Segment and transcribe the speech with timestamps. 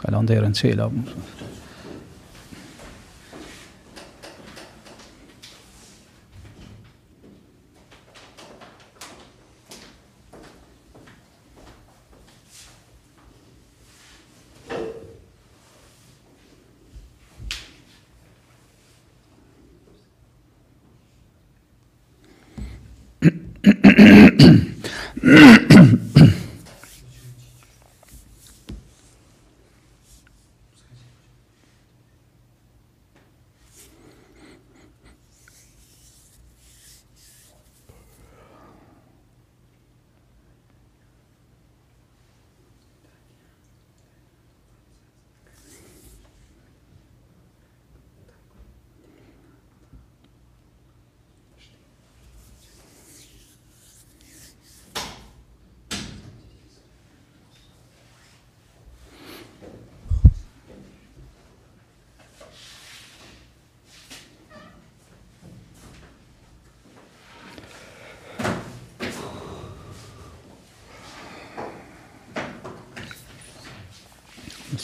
[0.00, 0.54] Salón de Gran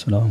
[0.06, 0.22] 是的。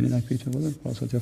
[0.00, 1.20] Ele dá crítica, eu vou até o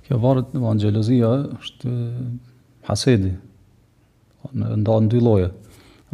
[0.06, 1.96] Kjo varët në angjelozia është
[2.88, 3.34] hasedi,
[4.60, 5.50] në ndonë dy loje.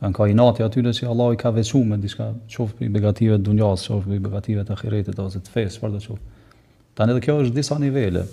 [0.00, 2.88] anë ka i nati atyre që Allah i ka vequ me diska qofë për i
[2.94, 6.22] begative të dunjas, qofë për i begative të akiretit, ose të fesë, për dhe qofë.
[6.96, 8.24] Tanë edhe kjo është disa nivele.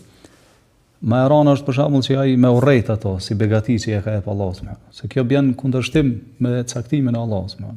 [1.01, 4.01] Ma e rana është për shambull që ai me urejt ato, si begati që e
[4.05, 4.75] ka e pa Allah, s'me.
[4.93, 6.11] Se kjo bjenë kundërshtim
[6.45, 7.71] me caktimin e Allah, s'me.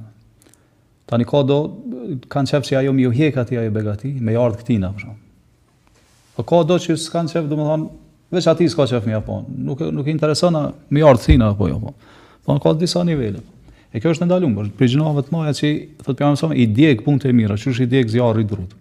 [1.09, 1.57] Ta një ka do,
[2.33, 5.15] kanë qefë që ajo mi u hjek ati ajo begati, me jardë këtina, për
[6.35, 7.85] Po ka do që s'kanë qefë, du më thonë,
[8.35, 11.93] veç ati s'ka qefë mi apo, nuk, nuk interesona mi jardë këtina, apo jo, po.
[12.45, 13.39] Po në ka disa nivele.
[13.95, 15.71] E kjo është në për gjinove të maja që,
[16.05, 18.81] thot për i djekë punë e mira, që është i djek zjarë i drutë.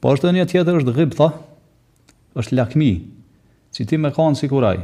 [0.00, 1.28] Po është një tjetër është gjipta,
[2.40, 2.88] është lakmi,
[3.72, 4.82] si ti me kanë si kuraj.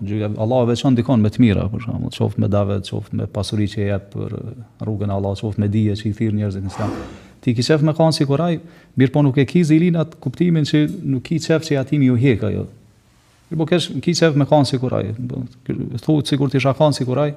[0.00, 3.12] Allah e veçan dikon me të mira, për shumë, të shoft me dave, të shoft
[3.12, 4.32] me pasuri që jetë për
[4.80, 6.94] rrugën Allah, të shoft me dije që i thirë njerëzit në islam.
[7.44, 8.54] Ti ki qef me kanë si kuraj,
[8.96, 10.80] mirë po nuk e ki zilin atë kuptimin që
[11.12, 12.64] nuk ki qef që jatim ju heka, jo.
[13.50, 15.42] Mirë po kesh, ki qef me kanë si kuraj, po,
[16.00, 17.34] thu të sigur të isha kanë si kuraj,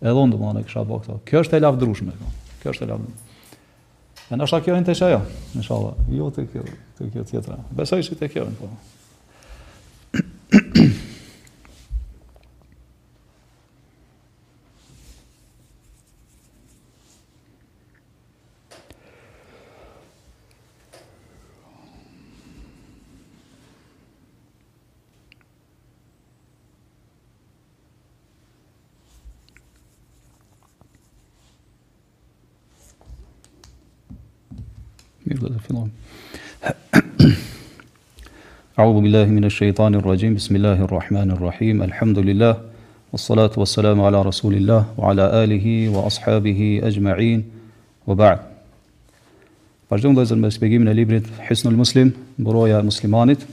[0.00, 1.18] edhe ndë më në kësha bëk të.
[1.28, 2.32] Kjo është e lafë drushme, po,
[2.64, 4.26] kjo është e lafë drushme.
[4.32, 5.20] Në është a kjojnë të shajo,
[5.58, 6.64] në shala, jo të kjo,
[6.96, 8.72] të tjetëra, besaj që të kjojnë, po.
[38.76, 41.80] A'udhu billahi minash shaitani rajim, Bismillahir rahmanir rahim.
[41.80, 42.56] Alhamdulillah
[43.12, 47.44] wassalatu wassalamu ala rasulillah wa ala alihi wa ashabihi ajma'in.
[48.04, 48.40] Wa ba'd.
[49.92, 53.46] Vazhdojmë dhe zërë me shpegimin e librit Hisnul Muslim, mbëroja muslimanit.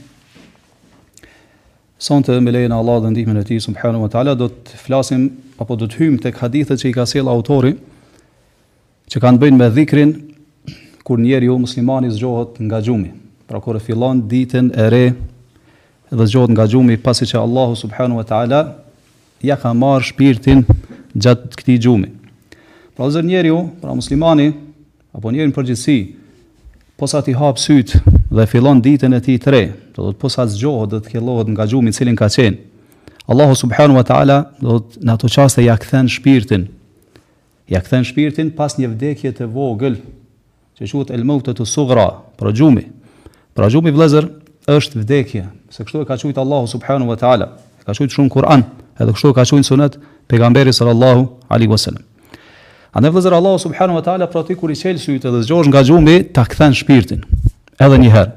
[1.98, 5.28] Sante të me lejnë Allah dhe ndihme e ti, subhanu wa ta'ala, do të flasim,
[5.54, 7.76] apo do të hymë të këhadithet që i ka selë autori,
[9.06, 10.16] që kanë bëjnë me dhikrin,
[11.06, 13.21] kur njeri jo muslimani zgjohët nga gjumit.
[13.52, 15.02] Pra kur fillon ditën e re
[16.08, 18.60] dhe zgjohet nga xhumi pasi që Allahu subhanahu wa taala
[19.44, 20.62] ja ka marr shpirtin
[21.12, 22.08] gjatë këtij xhumi.
[22.96, 24.46] Pra zë njeriu, pra muslimani
[25.12, 25.96] apo njeriu në përgjithësi
[26.96, 27.92] posa ti hap syt
[28.32, 29.60] dhe fillon ditën e tij të re,
[29.92, 32.56] do të posa zgjohet do të kellohet nga xhumi i cilin ka qenë.
[33.28, 36.70] Allahu subhanahu wa taala do të në ato çaste ja kthen shpirtin.
[37.68, 40.00] Ja kthen shpirtin pas një vdekje të vogël
[40.80, 42.86] që quhet el-mautatu sughra, pra xhumi,
[43.52, 44.26] Pra gjumi vlezër
[44.72, 47.48] është vdekje, se kështu e ka qujtë Allahu subhanu wa ta'ala,
[47.84, 48.62] ka qujtë shumë Kur'an,
[48.96, 49.98] edhe kështu e ka qujtë sunet
[50.30, 52.00] pegamberi sallallahu alaihi wasallam.
[52.96, 55.68] A ne vlezër Allahu subhanu wa ta'ala, pra ti kur i çel sytë edhe zgjohesh
[55.72, 57.20] nga gjumi, ta këthen shpirtin,
[57.84, 58.32] edhe njëherë.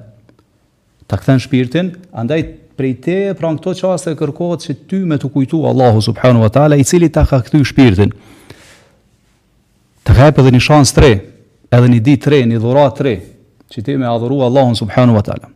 [1.08, 2.44] Ta këthen shpirtin, andaj
[2.76, 6.50] prej te, pra në këto e kërkohet që ty me të kujtu Allahu subhanu wa
[6.52, 8.12] ta'ala, i cili ta ka këthy shpirtin.
[10.06, 11.14] Të hepë edhe një shansë tre,
[11.72, 13.14] edhe një ditë tre, një dhurat tre,
[13.74, 15.48] që ti me adhuru Allahun subhanu wa ta'ala.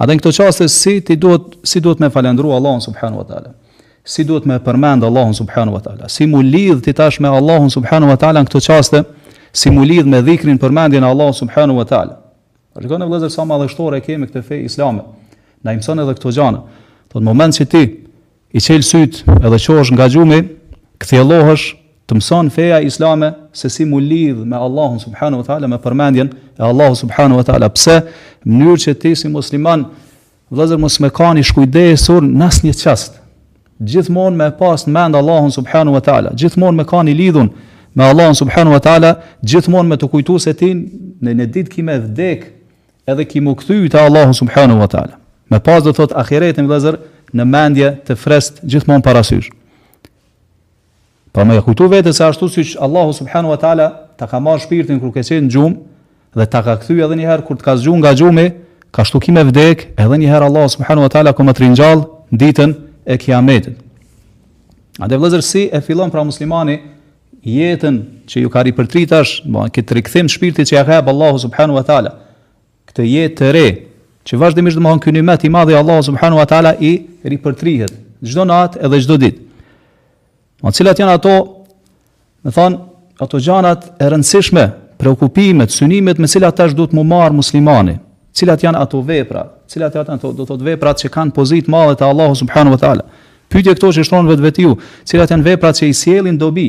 [0.00, 3.24] A dhe në këto qaste, si, ti duhet, si duhet me falendru Allahun subhanu wa
[3.26, 3.54] ta'ala?
[4.08, 6.08] Si duhet me përmend Allahun subhanu wa ta'ala?
[6.10, 9.04] Si mu lidh ti tash me Allahun subhanu wa ta'ala në këto qaste,
[9.52, 12.16] si mu lidh me dhikrin përmendjen Allahun subhanu wa ta'ala?
[12.78, 15.02] A shkone vëzër sa madhështore kemi këtë fej islame,
[15.64, 16.60] na imëson edhe këto gjanë.
[17.10, 17.80] Thot, moment që ti
[18.54, 20.38] i qelë sytë edhe qosh nga gjumi,
[21.02, 21.64] këthjelohësh
[22.08, 26.28] të mëson feja islame se si mu lidh me Allahun subhanahu wa taala me përmendjen
[26.58, 27.68] e Allahu subhanahu wa taala.
[27.68, 28.00] Pse?
[28.46, 29.84] Mënyrë që ti si musliman
[30.50, 33.18] vëllazër mos më kani shkujdesur në asnjë çast.
[33.92, 37.52] Gjithmonë me pas në mend Allahun subhanahu wa taala, gjithmonë me kani lidhun
[37.94, 39.10] me Allahun subhanahu wa taala,
[39.44, 40.72] gjithmonë me të kujtu se ti
[41.22, 42.48] në një ditë kimë vdek
[43.12, 45.20] edhe ki më kthy te Allahu subhanahu wa taala.
[45.52, 46.96] Me pas do thot ahiretin vëllazër
[47.36, 49.52] në mendje të frest gjithmonë parasysh.
[51.34, 53.86] Pama e kujtu vetë se ashtu siç Allahu subhanahu wa taala
[54.18, 57.26] ta ka marë shpirtin kur ke qenë në gjumë dhe ta ka kthyë edhe një
[57.30, 58.44] herë kur të ka zgjuar nga gjumë
[58.94, 62.72] ka ashtu kimi vdek, edhe një herë Allahu subhanahu wa taala koma t'ringjall ditën
[63.04, 63.76] e Kiametit.
[65.00, 66.78] A dhe vlezër si e fillon pra muslimani
[67.44, 67.98] jetën
[68.28, 71.76] që ju ka ripërtritash, do të këtë rikëthim të shpirtit që ja ka Allahu subhanahu
[71.78, 72.14] wa taala.
[72.88, 73.66] Këtë jetë të re,
[74.26, 77.92] që vazhdimisht do të mohon kunitë i të Allahu subhanahu wa taala i ripërtrihet.
[78.24, 79.47] Çdo natë edhe çdo ditë
[80.62, 81.34] Ma cilat janë ato,
[82.42, 82.78] me thonë,
[83.22, 84.64] ato gjanat e rëndësishme,
[84.98, 87.96] preokupimet, synimet, me cilat tash du të mu marë muslimani,
[88.34, 92.08] cilat janë ato vepra, cilat janë ato, do të veprat që kanë pozit madhe të
[92.08, 93.06] Allahu subhanu vë tala.
[93.48, 94.72] Pytje këto që shtonë vetë vetiu,
[95.08, 96.66] cilat janë veprat që i sielin dobi,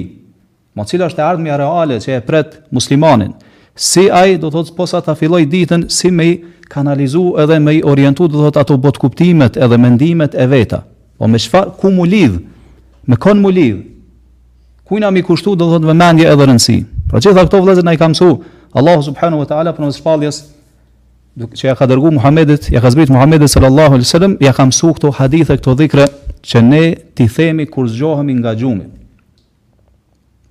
[0.77, 3.33] ma cilat është e ardhëmja reale që e pret muslimanin,
[3.73, 6.37] si ai do thotë posa ta filloj ditën si me i
[6.69, 10.83] kanalizu edhe me i orientu do thotë ato botkuptimet edhe mendimet e veta.
[11.17, 12.37] Po me çfarë ku mu lidh?
[13.05, 13.83] me kon mu lidh.
[14.83, 16.77] Kujna mi kushtu do thot vëmendje edhe rëndësi.
[17.09, 18.39] Pra gjitha këto vëllezër na i ka mësuar
[18.79, 20.39] Allahu subhanahu wa taala për mosfalljes
[21.37, 24.65] duke që ja ka dërguar Muhamedit, ja ka zbrit Muhamedit sallallahu alaihi wasallam, ja ka
[24.65, 26.07] mësuar këto hadithe, këto dhikre
[26.43, 26.83] që ne
[27.17, 28.87] ti themi kur zgjohemi nga xhumi.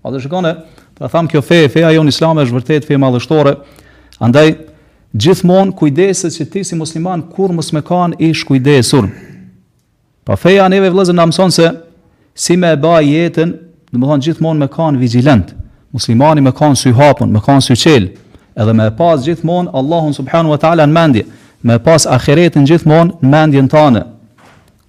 [0.03, 0.55] A do shikone,
[0.99, 3.55] pra tham kjo fe, feja jon islame është vërtet fe madhështore.
[4.23, 4.49] Andaj
[5.15, 9.11] gjithmonë kujdeset që ti si musliman kur mos më kanë ish kujdesur.
[10.25, 11.71] Pa feja neve vëllezër na mëson se
[12.39, 13.51] si me bëj ba jetën,
[13.91, 15.49] në më thonë gjithmonë me kanë vigilant,
[15.95, 18.05] muslimani me kanë sy hapun, me kanë sy qel,
[18.59, 21.25] edhe me pas gjithmonë Allahun subhanu wa ta'ala në mendje,
[21.67, 24.05] me pas akiretin gjithmonë në mendje në tane.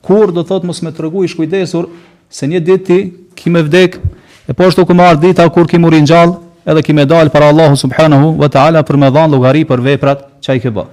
[0.06, 1.89] Kur do thotë mos me të rëgu i shkujdesur,
[2.29, 3.00] se një ditë ti
[3.41, 3.98] ki me vdek,
[4.46, 6.38] e po është të kumar dita kur ki murin gjallë,
[6.70, 10.25] edhe ki me dalë para Allahu subhanahu wa ta'ala për me dhanë lugari për veprat
[10.46, 10.86] që i këba.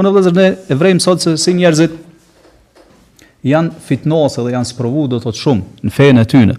[0.00, 1.92] në vëzër ne e vrejmë sot se si njerëzit
[3.46, 6.56] janë fitnose dhe janë sprovu do të të shumë në fejnë e tyne.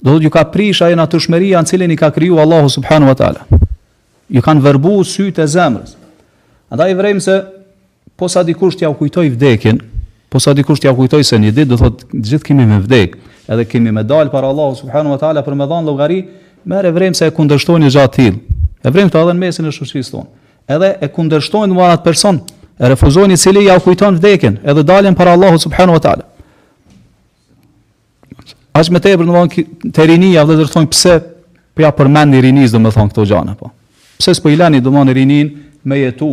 [0.00, 3.16] Do të ju ka prish ajo natyrshmëria në cilin i ka kriju Allahu subhanahu wa
[3.20, 3.42] taala.
[4.30, 5.90] Ju kanë vërbu sytë e zemrës.
[6.90, 7.44] i vrem se
[8.16, 9.80] posa dikush t'ja u kujtoj vdekjen,
[10.28, 13.16] posa dikush t'ja u kujtoj se një ditë do të gjithë kemi me vdek,
[13.48, 16.28] edhe kemi me dal para Allahu subhanahu wa taala për me dhënë llogari,
[16.64, 18.38] merr vrem se e kundërshtojnë një gjatë tilë.
[18.84, 20.22] E vrem të edhe në mesin e shoqërisë
[20.70, 22.38] Edhe e kundërshtojnë domethënë atë person,
[22.80, 26.24] e refuzoni cili ja u kujton vdekjen edhe dalin para Allahu subhanahu wa taala
[28.72, 31.16] as me tepër do të thonë te rinia vëllezër thonë pse
[31.76, 33.68] po ja përmend rinis do thonë këto gjëra po
[34.20, 35.50] pse s'po i lani do rinin
[35.84, 36.30] me jetu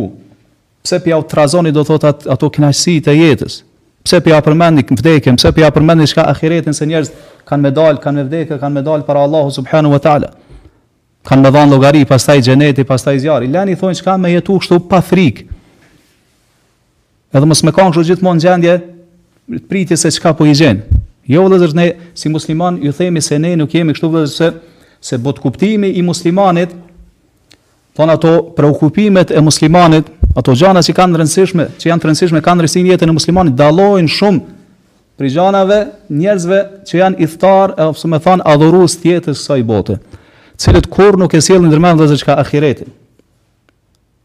[0.84, 3.60] pse po ja u trazoni do thot at, ato kënaqësi të jetës
[4.08, 7.12] pse po ja përmendni vdekjen pse po ja përmendni çka ahiretën se njerëz
[7.44, 10.32] kanë me dal kanë me vdekje kanë me dal para Allahu subhanahu wa taala
[11.28, 15.02] kanë me dhënë llogari pastaj xheneti pastaj zjarri lani thonë çka me jetu kështu pa
[15.04, 15.56] frikë
[17.28, 18.74] Edhe mos me kanë kështu gjithmonë gjendje
[19.68, 20.78] pritje se çka po i gjen.
[21.28, 25.14] Jo vëllezër ne si musliman ju themi se ne nuk jemi kështu vëllezër se se
[25.22, 26.70] bot kuptimi i muslimanit
[27.96, 30.06] thon ato preokupimet e muslimanit,
[30.38, 34.08] ato gjëra që kanë rëndësishme, që janë rëndësishme kanë rëndësi në jetën e muslimanit, dallojnë
[34.08, 34.40] shumë
[35.20, 35.78] prej gjanave
[36.10, 39.98] njerëzve që janë iftar e ose më thon adhurues tjetër së kësaj bote,
[40.58, 42.90] cilët kur nuk e sjellin ndërmend vëllezër çka ahiretin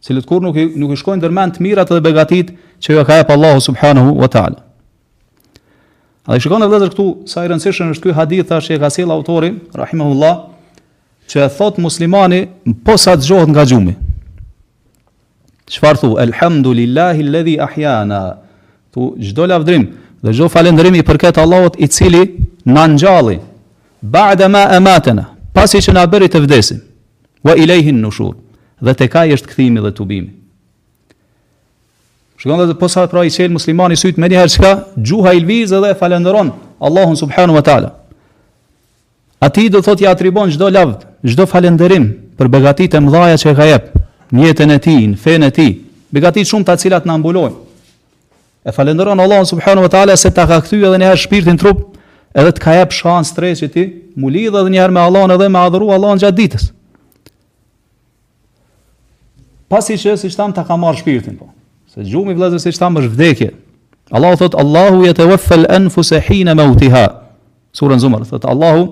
[0.03, 2.49] cilët kur nuk i, nuk i shkojnë dërmend të mirat dhe begatit
[2.83, 4.59] që jo ka e pa Allahu subhanahu wa ta'ala.
[6.27, 8.89] A dhe shkojnë e vëzër këtu, sa i rëndësishën është këj haditha që e ka
[8.91, 10.33] sila autori, rahimahullah,
[11.31, 13.93] që e thot muslimani në posat gjohët nga gjumi.
[15.73, 18.21] Shfarë thu, elhamdulillahi ledhi ahjana,
[18.93, 19.85] tu gjdo lavdrim,
[20.23, 22.25] dhe gjdo falendrimi i përket Allahot i cili
[22.67, 23.39] në nxali,
[24.03, 26.83] ba'da ma ematena, pasi që në aberi të vdesim,
[27.47, 28.39] wa i lejhin në shurë
[28.83, 30.29] dhe te kaj është këthimi dhe tubimi.
[32.41, 34.71] Shkëndë dhe të posa pra i qelë muslimani sytë me njëherë qka
[35.07, 36.49] gjuha i lvizë dhe falenderon
[36.83, 37.91] Allahun subhanu wa ta'ala.
[39.39, 42.09] A ti do thot i atribon gjdo lavd, gjdo falenderim
[42.39, 43.87] për begatit e mdhaja që e ka jep,
[44.35, 45.67] njetën e ti, në fenë e ti,
[46.15, 47.55] begatit shumë të cilat në ambulojnë.
[48.67, 51.81] E falenderon Allahun subhanu wa ta'ala se ta ka këthy edhe njëherë shpirtin trup,
[52.35, 53.83] edhe të ka jep shansë të reqë ti,
[54.19, 56.71] mu dhe njëherë me Allahun edhe me adhuru Allahun gjatë ditës
[59.73, 61.47] pasi që si shtam ta ka marrë shpirtin po.
[61.89, 63.49] Se gjumi i vëllezër si shtam është vdekje.
[64.13, 67.05] Allahu thot Allahu yatawaffa al-anfus hina mawtaha.
[67.73, 68.83] Sura Zumar thot Allahu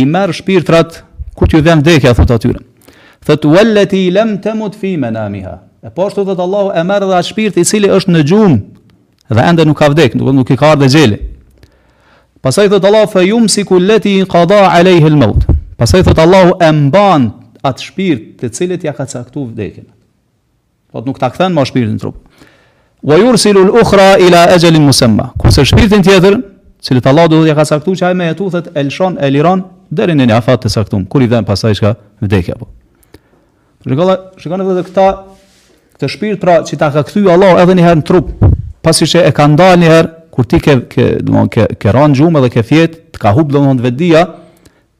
[0.00, 1.02] i merr shpirtrat
[1.36, 2.60] kur ti vjen vdekja thot atyre,
[3.26, 5.58] Thot wallati lam tamut fi manamha.
[5.84, 8.54] E po ashtu thot Allahu e merr dha shpirt i cili është në gjum
[9.34, 11.18] dhe ende nuk ka vdek, do të nuk i ka ardhe gjeli,
[12.38, 15.42] Pastaj thot Allahu fa yumsiku allati qada alayhi al-maut.
[15.76, 17.28] Pastaj thot Allahu e mban
[17.66, 19.88] atë shpirt te cilet ja ka caktuar vdekjen.
[20.92, 22.16] Po nuk ta kthen më shpirtin trup.
[23.04, 25.32] Wa yursilu al-ukhra ila ajalin musamma.
[25.38, 26.38] Kurse shpirtin tjetër,
[26.80, 30.32] cili Allah do t'ja ka saktuar që ai më jetu thot elshon eliron deri në
[30.36, 31.92] afat të saktum, kur i vën pasaj çka
[32.24, 32.68] vdekja po.
[33.84, 35.04] Shikolla, shikoni vetë këta
[35.98, 38.32] këtë shpirt pra që ta ka kthy Allah edhe një herë në trup,
[38.84, 42.16] pasi që e ka ndalë një herë kur ti ke ke domthonë ke ke rënë
[42.18, 44.24] gjumë edhe ke fjet, të ka humbë domthonë vetdia,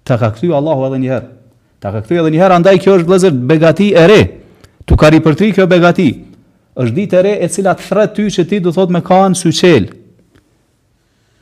[0.05, 1.27] ta ka kthy Allahu edhe një herë.
[1.81, 4.21] Ta ka kthy edhe një herë andaj kjo është vëllazër begati e re
[4.89, 5.21] tu ka ri
[5.53, 6.09] kjo begati,
[6.81, 9.37] është ditë e re e cila të thret ty që ti du thot me kanë
[9.37, 9.89] syqel.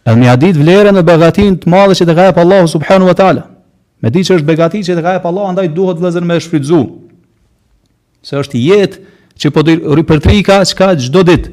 [0.07, 3.15] Edhe një adit vlerën në begatin të madhe që të ka e Allahu subhanu wa
[3.19, 3.43] ta'ala.
[4.03, 6.81] Me di që është begati që të ka e Allahu, andaj duhet vëzër me shfrytzu.
[8.27, 9.03] Se është jetë
[9.41, 11.51] që po të ri përtri ka që ka gjdo ditë.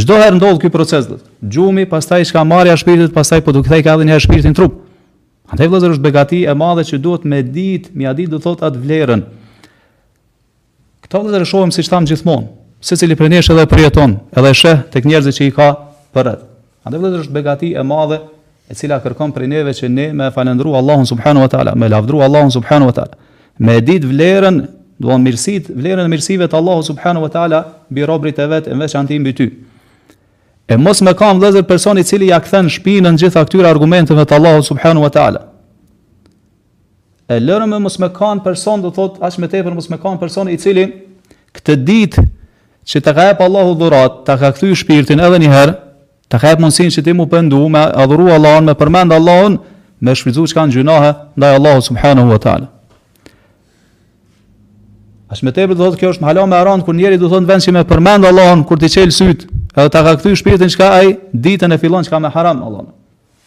[0.00, 1.16] Gjdo herë ndodhë ky proces dhe.
[1.50, 4.76] Gjumi, pastaj që ka marja shpirtit, pastaj po të këthej ka edhe një shpirtin trup.
[5.50, 8.84] Andaj vëzër është begati e madhe që duhet me ditë, mi adit du thot atë
[8.84, 9.24] vlerën.
[11.10, 12.44] Këto dhe të rëshohem si që thamë gjithmonë,
[12.86, 15.66] se cili për njështë edhe përjeton, edhe shë të kënjerëzit që i ka
[16.14, 16.28] për
[16.86, 18.20] A dhe vëllëzër është begati e madhe
[18.70, 22.22] e cila kërkom për njëve që ne me falendru Allahun subhanu wa ta'la, me lafdru
[22.22, 23.18] Allahun subhanu wa ta'la.
[23.58, 24.60] me dit vlerën,
[25.02, 28.86] duon mirësit, vlerën e mirësive të Allahun subhanu wa ta'la, bi robrit e vetë, në
[28.86, 29.50] veç anti mbi ty.
[30.70, 34.38] E mos me kam dhezër personi cili ja këthen shpinë në gjitha këtyre argumenteve të
[34.38, 35.49] Allahun subhanu wa ta'ala,
[37.30, 40.18] e lërëm e mos me kanë person, do thot, ash me tepër mos me kanë
[40.18, 40.86] person i cili
[41.54, 42.24] këtë ditë
[42.90, 45.74] që të ka jepë Allahu dhurat, të ka këthy shpirtin edhe njëherë,
[46.30, 49.60] të ka jepë mundësin që ti mu pëndu, me adhuru Allahun, me përmend Allahun,
[50.02, 52.66] me shpizu që kanë gjynahe, ndaj Allahu subhanahu wa ta'ala.
[55.30, 57.52] Ash me tepër do thot, kjo është mahala me aran, kur njeri do thot, në
[57.52, 60.82] vend që me përmend Allahun, kur ti qelë sytë, edhe të ka këthy shpirtin që
[60.82, 60.90] ka
[61.46, 62.90] ditën e fillon që ka me haram Allahun,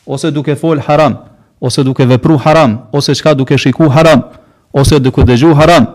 [0.08, 1.20] ose duke fol haram
[1.63, 4.25] ose duke vepru haram, ose qka duke shiku haram,
[4.74, 5.86] ose duke dëgju haram,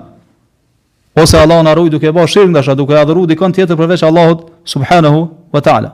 [1.21, 5.27] ose Allah në arruj duke bërë shirë ndasha, duke adhuru dikon tjetër përveç Allahut subhanahu
[5.53, 5.91] wa ta'ala.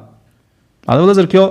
[0.87, 1.47] A dhe vëzër kjo,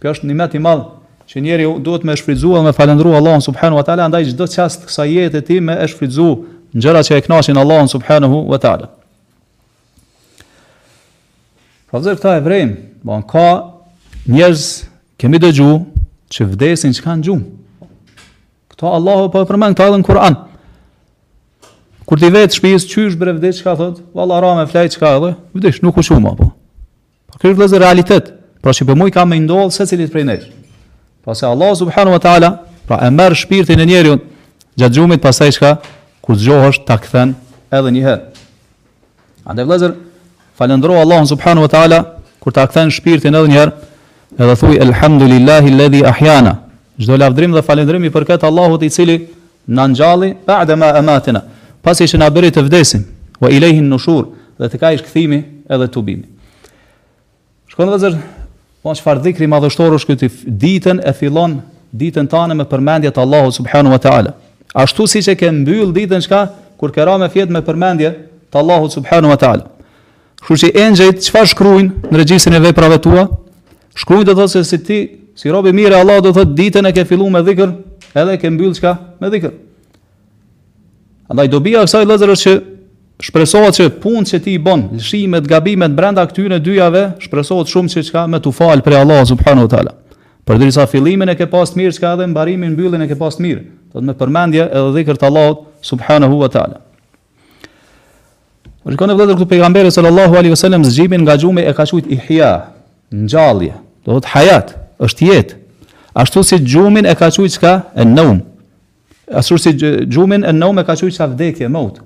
[0.00, 0.86] kjo është një meti madhë,
[1.28, 4.56] që njeri duhet me shfridzu dhe me falendru Allahun subhanahu wa ta'ala, ndaj çdo dhe
[4.56, 6.30] qastë kësa jetë e ti me e shfridzu
[6.72, 8.88] në gjëra që e kënaqin Allahun subhanahu wa ta'ala.
[11.92, 12.74] Pra vëzër këta e vrejmë,
[13.04, 13.46] ba në ka
[14.32, 14.64] njerëz
[15.20, 15.70] kemi dëgju,
[16.30, 17.88] që vdesin që kanë gjumë.
[18.70, 20.36] Këto Allahu po e përmen, këto edhe në Kur'an.
[22.06, 25.02] Kur ti vetë shpijës qysh bre vdes që ka thot, valla ra me flejt që
[25.02, 26.48] ka edhe, vdes, nuk u shumë apo.
[27.30, 28.30] Pa kërë vdes e realitet,
[28.62, 30.46] pra që për muj ka me ndohë se cilit prej nesh.
[31.26, 32.50] Pra se Allah subhanu wa ta'ala,
[32.86, 34.22] pra e merë shpirtin e njerion,
[34.80, 35.74] gjatë gjumit pasaj që ka,
[36.24, 37.36] ku të gjohë është këthen
[37.78, 38.42] edhe njëherë.
[39.50, 39.94] Ande vlezër,
[40.58, 42.00] falendro Allah subhanu wa ta'ala,
[42.42, 43.76] kur ta këthen shpirtin edhe herë,
[44.38, 46.56] Edhe thuj elhamdulillahi alladhi ahyana.
[47.00, 49.26] Çdo lavdrim dhe falendrim i përket Allahut i cili
[49.68, 51.42] na ngjalli ba'da ma amatna.
[51.82, 53.02] Pasi që na bëri të vdesim,
[53.42, 54.28] wa ilayhin nushur,
[54.60, 55.40] dhe tek ai është kthimi
[55.74, 56.26] edhe tubimi.
[57.72, 58.14] Shkon dhe zër,
[58.82, 60.28] po çfarë dhikri madhështor është këtë
[60.62, 61.58] ditën e fillon
[61.90, 64.34] ditën tonë me përmendjet të Allahut subhanahu wa taala.
[64.74, 66.42] Ashtu siç e ke mbyll ditën çka
[66.78, 68.14] kur ke ramë fjet me përmendje
[68.52, 69.64] të Allahut subhanahu wa taala.
[70.44, 73.24] Kështu që engjëjt çfarë shkruajnë në regjistrin e veprave tua,
[73.98, 74.98] Shkruaj do të thotë se si ti,
[75.34, 77.72] si rob i mirë Allah do të thotë ditën e ke filluar me dhikr,
[78.14, 78.92] edhe ke mbyll çka
[79.22, 79.54] me dhikr.
[81.30, 82.54] Andaj do bia kësaj lëzërës që
[83.26, 88.04] shpresohet që punë që ti i bon, lëshimet, gabimet, brenda këtyre dyjave, shpresohet shumë që
[88.08, 89.92] çka me të falë pre Allah, subhanahu tala.
[90.48, 93.42] Për dyri fillimin filimin e ke pasë mirë, çka edhe mbarimin bëllin e ke pasë
[93.44, 93.62] mirë.
[93.92, 95.50] Do të me përmendje edhe dhikër të Allah,
[95.90, 96.80] subhanahu hua tala.
[98.90, 102.18] Rikone vëdhër këtu pejgamberi sallallahu alaihi wasallam zgjimin nga xhumi e ka qujtë i
[103.14, 103.74] ngjallje,
[104.06, 105.56] do thot hayat, është jetë.
[106.20, 107.72] Ashtu si gjumin e ka quajtur çka?
[107.94, 108.40] E nëum.
[109.38, 109.72] Ashtu si
[110.10, 112.00] gjumin e nëum e ka quajtur çka vdekje, mot.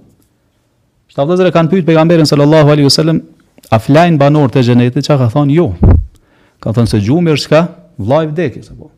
[1.12, 3.20] Shta kanë pyet pejgamberin sallallahu alaihi wasallam,
[3.70, 5.04] a flajn banor të xhenetit?
[5.04, 5.54] Çka ka thonë?
[5.56, 5.72] Jo.
[6.60, 7.62] Ka thonë se gjumi është çka?
[7.98, 8.90] Vllai vdekjes apo.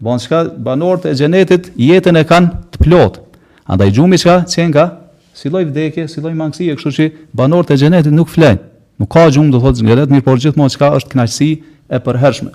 [0.00, 3.20] Bon çka banor të xhenetit jetën e kanë të plot.
[3.68, 4.42] Andaj gjumi çka?
[4.48, 4.88] Çen nga
[5.34, 8.71] si lloj vdekje, si lloj mangësie, kështu që banorët e xhenetit nuk flajnë.
[9.00, 11.50] Nuk ka gjumë do thotë zgjelet, mirë por gjithmonë çka është kënaqësi
[11.96, 12.52] e përhershme.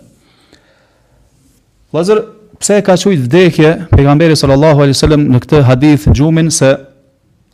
[1.95, 2.21] Lazer
[2.61, 6.73] pse e ka qujtë vdekje pejgamberi sallallahu alaihi wasallam në këtë hadith gjumin se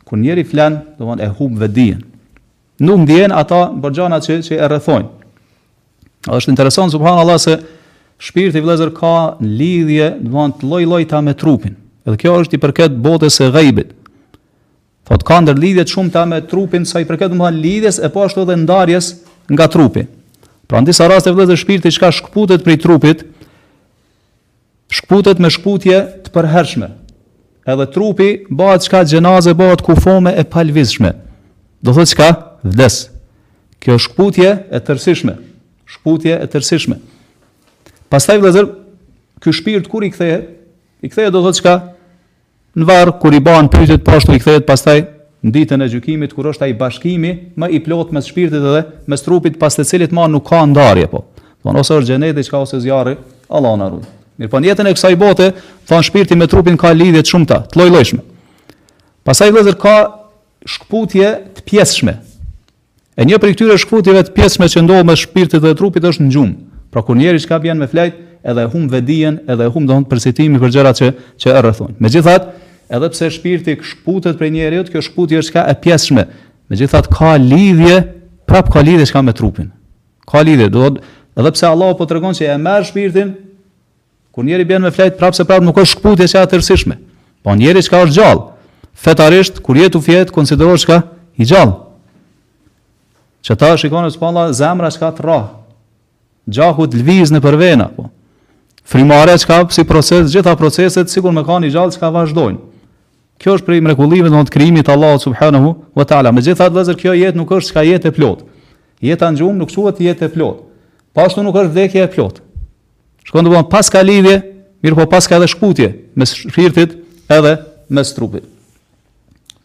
[0.04, 2.02] kur njëri flan, do von e humb vetdijen.
[2.84, 5.08] Nuk ndjen ata borxhana që që e rrethojnë.
[6.34, 7.54] Është interesant subhanallahu se
[8.20, 11.74] shpirti vëllazër ka lidhje, do von lloj-lojta me trupin.
[12.04, 13.94] Edhe kjo është i përket botës së gajbit.
[15.04, 18.44] Thot ka ndërlidhje të shumta me trupin sa i përket domethënë lidhjes e po ashtu
[18.46, 19.10] edhe ndarjes
[19.52, 20.06] nga trupi.
[20.66, 23.26] Pra në disa raste vëllezër shpirti çka shkputet prej trupit
[24.96, 26.88] shkputet me shkputje të përhershme.
[27.68, 31.12] Edhe trupi bëhet çka gjinaze bëhet kufome e palvizshme.
[31.84, 32.30] Do thotë çka?
[32.64, 33.00] Vdes.
[33.84, 35.34] Kjo shkputje e tërësishme.
[35.84, 36.96] Shkputje e tërësishme.
[38.08, 38.70] Pastaj vëllezër
[39.44, 40.48] ky shpirt kur i kthehet,
[41.04, 41.76] i kthehet do thotë çka?
[42.78, 44.96] në varë kur i banë pyetjet poshtë i kthehet pastaj
[45.44, 48.82] në ditën e gjykimit kur është ai bashkimi më i plot mes shpirtit edhe
[49.12, 51.20] mes trupit pas të cilit më nuk ka ndarje po.
[51.64, 53.14] Thonë ose është xheneti çka ose zjarri,
[53.48, 54.08] Allah në ruaj.
[54.40, 55.48] Mirë, po në jetën e kësaj bote,
[55.86, 58.22] thon shpirti me trupin ka lidhje të shumta, të lloj-llojshme.
[59.24, 59.94] Pastaj vëzër ka
[60.68, 62.16] shkputje të pjesshme.
[63.14, 66.34] E një prej këtyre shkputjeve të pjesshme që ndodh me shpirtit dhe trupit është në
[66.34, 66.56] gjumë.
[66.92, 70.04] Pra kur njeriu çka vjen me flajt, edhe e humb vedijen, edhe e humb dhon
[70.08, 71.08] përsëritimin për gjërat që
[71.40, 71.96] që e rrethojnë.
[72.04, 72.52] Megjithatë,
[72.94, 76.26] edhe pse shpirti kshputet për njeriu, kjo shputje është ka e Me
[76.70, 77.96] Megjithatë ka lidhje,
[78.48, 79.70] prap ka lidhje çka me trupin.
[80.28, 81.02] Ka lidhje, do të,
[81.36, 83.34] edhe pse Allahu po tregon se e merr shpirtin,
[84.32, 86.96] kur njeriu bën me flajt prap se prap nuk ka shputje çka të rësishme.
[87.44, 88.42] Po njeriu çka është gjallë.
[88.94, 91.00] Fetarisht kur jetu fjet konsiderohet çka
[91.36, 91.76] i gjallë.
[93.44, 95.40] Çata shikon se pa zemra çka të rra.
[96.48, 98.08] Gjahut lviz në përvena, po
[98.84, 102.60] frimare që ka si proces, gjitha proceset, sikur me ka një gjallë që ka vazhdojnë.
[103.40, 106.30] Kjo është prej mrekullimit dhe në të krimit Allah subhanahu wa ta'ala.
[106.32, 108.44] Me gjitha të vëzër, kjo jetë nuk është që ka jetë e plot.
[109.04, 110.60] Jetë anë gjumë nuk shuhet jetë e plot.
[111.16, 112.38] Pashtu nuk është vdekje e plot.
[113.26, 114.36] Shkon të bëmë pas ka lidhje,
[114.84, 116.94] mirë po pas ka edhe shkutje, me shpirtit
[117.32, 117.54] edhe
[117.88, 118.46] me strupit.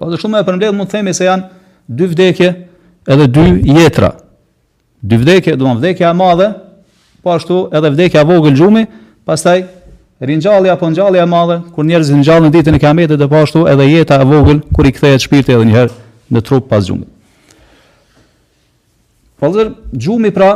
[0.02, 1.48] Po dhe shumë e përmledhë mund të themi se janë
[2.00, 2.50] dy vdekje
[3.14, 3.46] edhe dy
[3.84, 4.14] jetra.
[5.00, 6.50] Dy vdekje, do më vdekja e madhe,
[7.24, 8.88] po ashtu edhe vdekja vogël gjumi,
[9.26, 9.64] Pastaj
[10.20, 13.86] ringjallja apo ngjallja e madhe, kur njerëzit ngjallën ditën e Kiametit dhe po ashtu edhe
[13.90, 15.90] jeta e vogël kur i kthehet shpirti edhe një herë
[16.36, 17.08] në trup pas gjumit.
[19.40, 20.50] Pallëzër, po, gjumi pra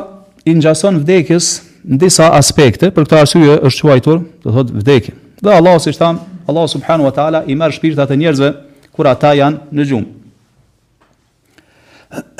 [0.45, 1.47] i ngjason vdekjes
[1.87, 5.13] në disa aspekte, për këtë arsye është quajtur, do thot vdekje.
[5.43, 8.51] Dhe Allah si tham, Allah subhanahu wa taala i merr shpirtat e njerëzve
[8.91, 10.07] kur ata janë në gjumë.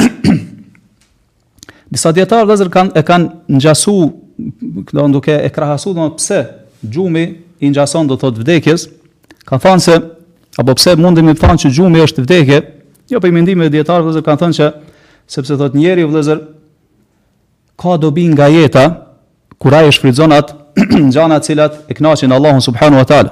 [1.94, 3.60] Disa djetarë dhe zërë kanë, e kanë në
[4.88, 6.38] këdo duke e krahasu dhe pse
[6.84, 7.24] gjumi
[7.60, 8.90] i njason do thot vdekjes,
[9.46, 9.98] ka thanë se,
[10.58, 12.60] apo pse mundim i thanë që gjumi është vdekje,
[13.10, 14.72] jo për i e djetarë vëzër kanë thanë që,
[15.28, 16.40] sepse thot njeri vëzër,
[17.78, 18.88] ka dobi nga jeta,
[19.58, 20.54] kura i shfridzonat,
[21.14, 23.30] gjana cilat e knaqin Allahun subhanu wa talë,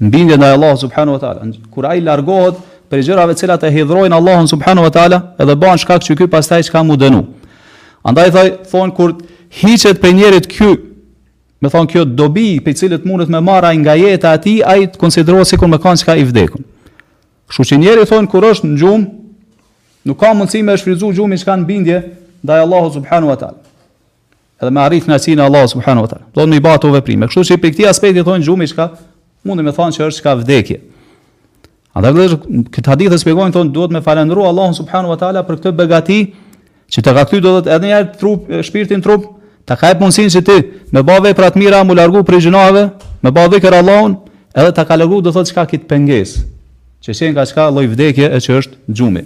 [0.00, 2.56] në bindje nga Allahun subhanu wa talë, kura i largohet
[2.88, 6.26] për i gjërave cilat e hidrojnë Allahun subhanu wa talë, edhe banë shkak që ky
[6.32, 7.22] pastaj që ka mu dënu.
[8.02, 8.32] Andaj
[8.70, 9.14] thonë kur
[9.60, 10.72] hiqet për njerit kjo,
[11.62, 14.98] me thonë kjo dobi, për cilët mundet me mara nga jetë ati, a i të
[15.00, 16.64] konsiderohet si kur me kanë qka i vdekun.
[17.52, 19.12] Shku që njerit thonë kur është në gjumë,
[20.08, 22.00] nuk ka mundësi me shfrizu gjumë i qka në bindje,
[22.42, 23.60] ndaj Allahu subhanu wa talë
[24.62, 26.26] edhe me arrit në asinë Allah subhanahu wa taala.
[26.38, 27.26] Do të bëhet ove prime.
[27.26, 28.84] Kështu që për këtë aspekti i thonë gjumi çka
[29.42, 30.76] mund të më thonë që është çka vdekje.
[31.98, 32.38] Ata vetë
[32.76, 36.20] këtë hadith e shpjegojnë thonë duhet me falendëruar Allahun subhanu wa taala për këtë begati
[36.94, 39.26] që të ka kthy do edhe një trup shpirtin trup
[39.66, 40.56] Ta ka e punësin që ti
[40.92, 42.82] me bave vepra të mira mu largu prej gjënave,
[43.22, 44.16] me bave kërë Allahun,
[44.54, 46.36] edhe ta ka lëgu dhe thotë çka kitë penges,
[47.04, 49.22] që shenë ka qka lloj vdekje e që është gjumi.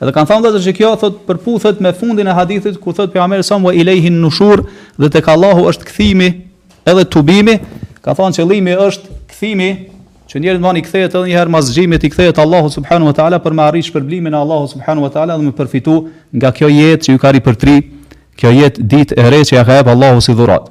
[0.00, 3.24] Edhe kanë thamë dhe që kjo thotë përputhet me fundin e hadithit, ku thotë për
[3.26, 4.62] amërë samë vë i lejhin nushur
[4.96, 6.30] dhe të ka Allahu është këthimi
[6.88, 7.58] edhe tubimi,
[8.00, 9.68] ka thonë që limi është këthimi
[10.30, 13.52] që njerë në vani këthejet edhe njëherë mazgjimit i këthejet Allahu Subhanu Wa Ta'ala për
[13.58, 15.98] me arri shpërblimin Allahu Subhanu Wa Ta'ala dhe me përfitu
[16.32, 17.76] nga kjo jetë që ju ka ri për tri,
[18.40, 20.64] kjo jetë ditë e re që ja ka jep Allahu si dhurat.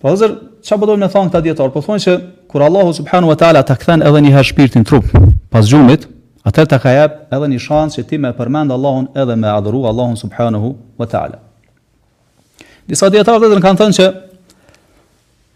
[0.00, 0.32] po zër,
[0.64, 1.68] që po në thonë këta dietar?
[1.74, 2.14] Po thonë që
[2.50, 5.04] kur Allahu subhanu wa ta'ala ta këthen edhe një herë shpirtin trup,
[5.52, 6.08] pas gjumit,
[6.48, 9.84] atër ta ka jep edhe një shansë që ti me përmend Allahun edhe me adhuru
[9.92, 11.38] Allahun subhanahu wa ta'ala.
[12.88, 14.08] Disa djetarë vetëm të kanë thënë që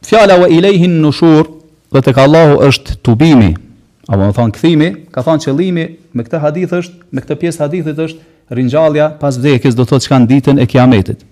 [0.05, 1.49] fjala wa ilejhin nushur
[1.95, 3.53] dhe të ka Allahu është tubimi,
[4.05, 8.01] Apo më thonë këthimi, ka thonë qëllimi, me këtë hadith është, me këtë pjesë hadithit
[8.07, 11.23] është, rinjallja pas vdekjes do thotë që kanë ditën e kiametit.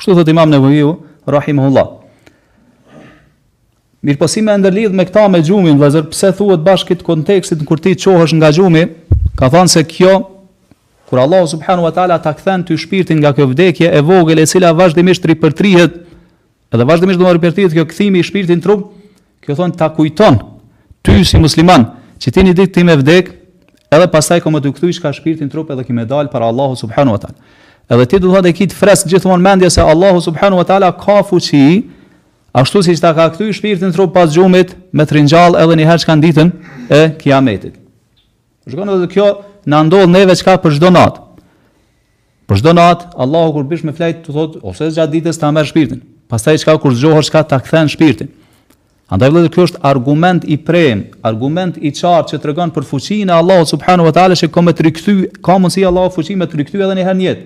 [0.00, 0.92] Kështu thotë imam në vëju,
[1.30, 1.98] rahim hullat.
[4.04, 7.60] Mirë po si me ndërlidh me këta me gjumin, vëzër, pse thuhet bashkë këtë kontekstit
[7.62, 8.84] në kërti qohësh nga gjumi,
[9.38, 10.14] ka thonë se kjo,
[11.08, 14.46] kur Allah subhanu wa ta'ala ta këthen të shpirtin nga kjo vdekje e vogël e
[14.48, 15.96] cila vazhdimisht ripërtrihet,
[16.72, 18.88] edhe vazhdimisht do më ripërtrihet kjo këthimi i shpirtin trup,
[19.44, 20.36] kjo thonë ta kujton
[21.04, 21.84] ty si musliman,
[22.24, 23.26] që ti një ditë ti me vdek,
[23.92, 26.76] edhe pasaj ko më të këtu ishka shpirtin trup edhe ki me dalë për Allahu
[26.80, 27.34] subhanu wa ta'la.
[27.92, 31.66] Edhe ti duha dhe kitë fresk gjithmonë mendje se Allahu subhanu wa ta'la ka fuqi,
[32.62, 35.76] ashtu si që ta ka këtu i shpirtin trup pas gjumit me të rinjall edhe
[35.82, 36.52] një herë që kanë ditën
[36.88, 37.76] e kiametit.
[38.72, 39.26] Shkonë edhe kjo
[39.68, 41.20] në ndodhë neve qka për shdo natë.
[42.48, 45.68] Për shdo natë, Allahu kur bish me flejtë të thotë, ose gjatë ditës ta merë
[45.72, 46.00] shpirtin.
[46.32, 48.28] Pasaj ka kur zgjohër qka ta këthen shpirtin.
[49.12, 53.36] Andaj vëllezër, kjo është argument i prem, argument i qartë që tregon për fuqinë e
[53.36, 55.14] Allahut subhanahu wa taala që komë rikthy,
[55.44, 57.44] ka mundsi Allahu fuqinë me të rikthy edhe në herë jetë.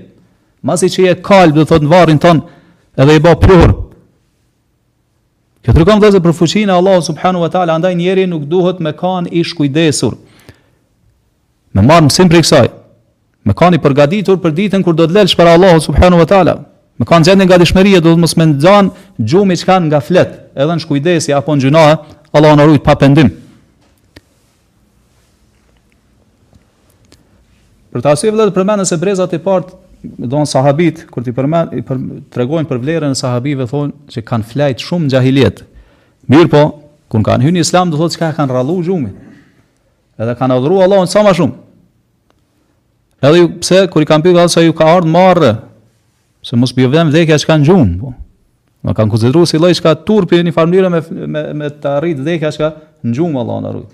[0.71, 2.44] Masi që je kalb, do thot në varrin ton,
[2.99, 3.75] edhe i bë prur.
[5.66, 8.92] Kjo tregon vëllezër për fuqinë e Allahut subhanahu wa taala, andaj njeri nuk duhet me
[8.94, 10.14] kan i shkujdesur.
[11.75, 12.66] Me marr mësim për kësaj.
[13.47, 16.55] Me kan i përgatitur për ditën kur do të lësh për Allahut subhanahu wa taala.
[16.99, 18.49] Me kan gjendën gatishmëri do të mos më
[19.31, 21.97] gjumi që kanë nga fletë edhe në shkujdesi apo në gjunahe,
[22.35, 23.29] Allah në rujtë pa pendim.
[27.88, 29.77] Për të asyve dhe të përmenë nëse brezat e partë,
[30.29, 34.12] do në sahabit, kër të përmenë, i për, të tregojnë për vlerën e sahabive, thonë
[34.12, 35.62] që kanë flajtë shumë në gjahiljet.
[36.31, 36.62] Mirë po,
[37.14, 39.25] kënë kanë hynë islam, do thotë që ka kanë rallu gjumit,
[40.18, 41.53] Edhe kanë adhru Allah në sa shumë.
[43.23, 45.53] Edhe ju, pse, kër i kanë pyrë, dhe sa ju ka ardhë marë,
[46.42, 48.11] se mos bjëvdem vdekja që kanë gjumë, po.
[48.87, 52.27] Në kanë konsideru si lloj shka turpi një farë mënyre me, me, me të arritë
[52.27, 52.69] dhe kja shka
[53.07, 53.93] në gjumë Allah në rujtë.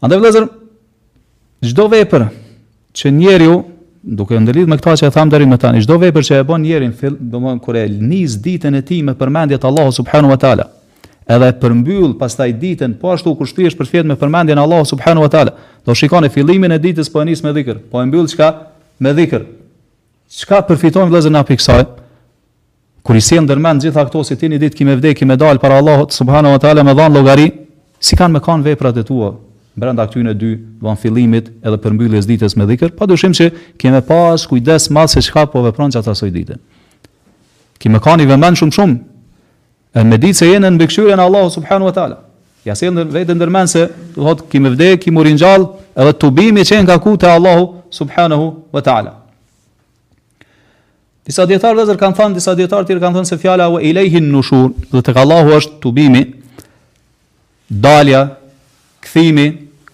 [0.00, 0.46] Andaj vëllëzër,
[1.68, 2.24] gjdo vepër
[2.96, 3.58] që njeri ju,
[4.00, 6.64] duke ndërlid me këta që e thamë deri më tani, gjdo vepër që e bën
[6.64, 10.38] njeri në fillë, do më kure njës ditën e ti me përmendjet Allah subhanu wa
[10.40, 10.70] tala,
[11.28, 15.28] edhe e përmbyll pastaj ditën po ashtu kur shtyhesh për fjet me përmendjen Allahut subhanahu
[15.28, 15.52] wa taala.
[15.84, 18.50] Do shikoni fillimin e ditës po e nis me dhikr, po e mbyll çka
[19.04, 19.44] me dhikr,
[20.30, 21.82] Çka përfiton vëllezër na piksaj?
[23.02, 25.80] Kur i sjell ndërmend gjitha këto si ti një ditë kimë vdekje me dal para
[25.82, 27.48] Allahut subhanahu wa taala me dhan llogari,
[27.98, 29.32] si kanë me kanë veprat e tua
[29.80, 30.50] brenda këtyn e dy
[30.84, 33.48] von fillimit edhe përmbylljes ditës me dhikr, padyshim që
[33.82, 36.60] kemë pas kujdes madh se çka po vepron çata soi ditë.
[37.82, 38.98] Kimë kanë i vëmend shumë shumë
[39.98, 42.20] e me ditë se jenë në bëkshyre në Allahu subhanu wa ta'ala.
[42.68, 46.64] Ja se në vetë ndërmen se, dhe thotë, kime vdekë, më urinjallë, edhe të bimi
[46.70, 49.16] qenë ka ku të Allahu subhanahu wa ta'ala.
[51.30, 54.72] Disa dietarë vëzer kanë thënë, disa dietarë tjerë kanë thënë se fjala wa ilayhi nushur,
[54.90, 56.24] do tek Allahu është tubimi,
[57.70, 58.24] dalja,
[59.06, 59.44] kthimi,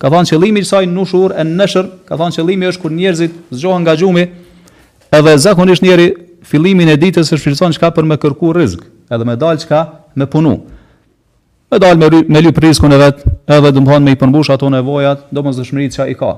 [0.01, 3.85] ka thënë qëllimi i saj nushur e nëshër, ka thënë qëllimi është kur njerëzit zgjohen
[3.85, 4.25] nga gjumi,
[5.19, 9.37] edhe zakonisht njerëzit fillimin e ditës e shfrytëzon çka për me kërku rrezik, edhe me
[9.37, 9.83] dal çka
[10.17, 10.55] me punu.
[11.69, 14.55] Me dal me me lyp rrezikun e vet, edhe do të thonë me i përmbush
[14.57, 16.33] ato nevojat, domosdoshmëritë çka i ka.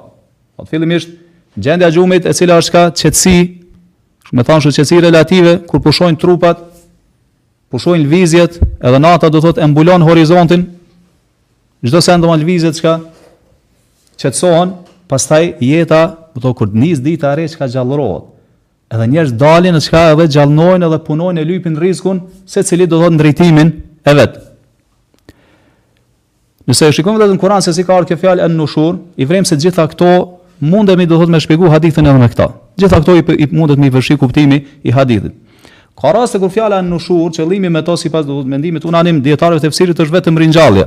[0.59, 1.15] Atë po fillimisht
[1.55, 3.39] gjendja e e cila është çka qetësi,
[4.33, 6.61] Me thonë që qësi relative, kur pushojnë trupat,
[7.73, 10.67] pushojnë lvizjet, edhe nata do të të embulonë horizontin,
[11.85, 12.97] gjdo se ndëma lëvizjet që ka
[14.21, 14.75] qëtësohën,
[15.09, 16.03] pastaj jeta,
[16.37, 18.27] më thotë, kur njës dita re që ka gjallërojët,
[18.93, 22.87] edhe njërës dalin e që ka edhe gjallënojnë edhe punojnë e lypin rizkun, se cili
[22.89, 23.73] do të të ndritimin
[24.09, 24.45] e vetë.
[26.69, 29.57] Nëse e shikojmë vetëm Kur'an se si ka ardhur kjo fjalë an-nushur, i vrem se
[29.57, 30.11] gjitha këto
[30.61, 32.47] mundemi do thot me shpjegu hadithin edhe me këta.
[32.79, 35.33] Gjitha këto i, i mundet me i vërshi kuptimi i hadithit.
[35.99, 38.85] Ka rast e kur fjala në nushur, qëllimi me to si pas do thot mendimit,
[38.87, 40.87] unë anim djetarëve të fësirit është vetëm rinjallja.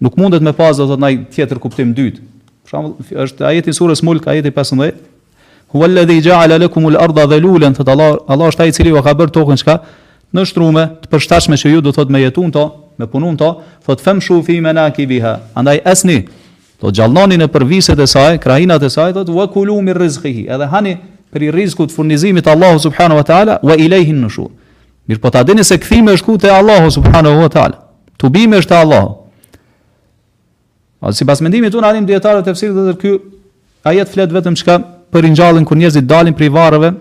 [0.00, 2.22] Nuk mundet me pas do thot na tjetër kuptim dytë.
[2.64, 5.04] Për shambull, është ajeti surës mulk, ajeti 15,
[5.68, 7.42] Huwa alladhi ja'ala lakum al arda dhe
[7.76, 9.74] fa Allah Allah është ai i cili ka bërë tokën qka,
[10.32, 12.64] në shtrume, të përshtatshme që ju do thot me jetun to,
[12.96, 13.52] me punun to,
[13.84, 15.34] thot fem shufi menaki biha.
[15.54, 16.22] Andaj esni,
[16.78, 20.94] Do gjallnani në përviset e saj, krahinat e saj, do të vëkullumi rizkihi, edhe hani
[21.34, 24.52] për i rizku të furnizimit Allahu subhanu wa ta'ala, wa i lejhin në shumë.
[25.10, 27.82] Mirë po të adeni se këthime është ku të Allahu subhanu wa ta'ala,
[28.20, 29.10] të bime është të Allahu.
[31.00, 33.18] A, si pas mendimi të në adim djetarët e fësirë dhe të kjo,
[33.88, 34.78] a jetë fletë vetëm që ka
[35.14, 36.92] për i njallin kër njerëzit dalin për i varëve,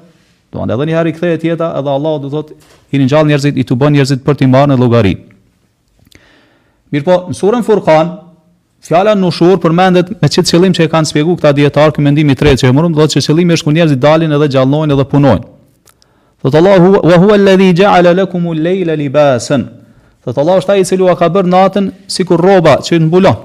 [0.54, 2.56] do anë edhe një heri këthej e edhe Allahu dhe thot,
[2.96, 5.14] i njallin njerëzit, i të bën njerëzit për të imbarë në logari.
[6.94, 8.14] Mirë po, në surën furkan,
[8.84, 12.36] Fjala në shuar përmendet me çit qëllim që e kanë shpjeguar këta dietar që mendimi
[12.36, 14.48] i tretë që e morëm do të thotë se qëllimi është ku njerëzit dalin edhe
[14.54, 15.46] gjallnojnë edhe punojnë.
[16.44, 19.64] Thot Allahu wa huwa alladhi ja'ala lakum al-layla libasan.
[20.24, 23.40] Thot Allah është ai i cili ka bërë natën sikur rroba që të mbulon.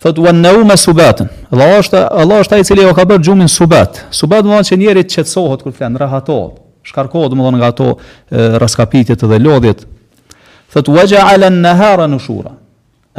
[0.00, 1.28] Thot wa an-nawma subatan.
[1.50, 4.04] Allah është Allahu është ai i cili ua ka bërë gjumin subat.
[4.10, 7.96] Subat do të thotë që njerit qetësohet kur flan rahatohet, shkarkohet domodin nga ato
[8.62, 9.84] raskapitjet edhe lodhjet.
[10.72, 12.59] Thot wa ja'ala an-nahara nushura.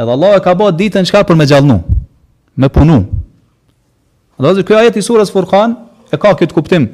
[0.02, 1.76] Edhe Allah e ka bëhet ditën qka për me gjallnu,
[2.58, 3.02] me punu.
[4.42, 5.76] Dhe zërë, kjo ajet i surës Furkan
[6.10, 6.88] e ka këtë kuptim.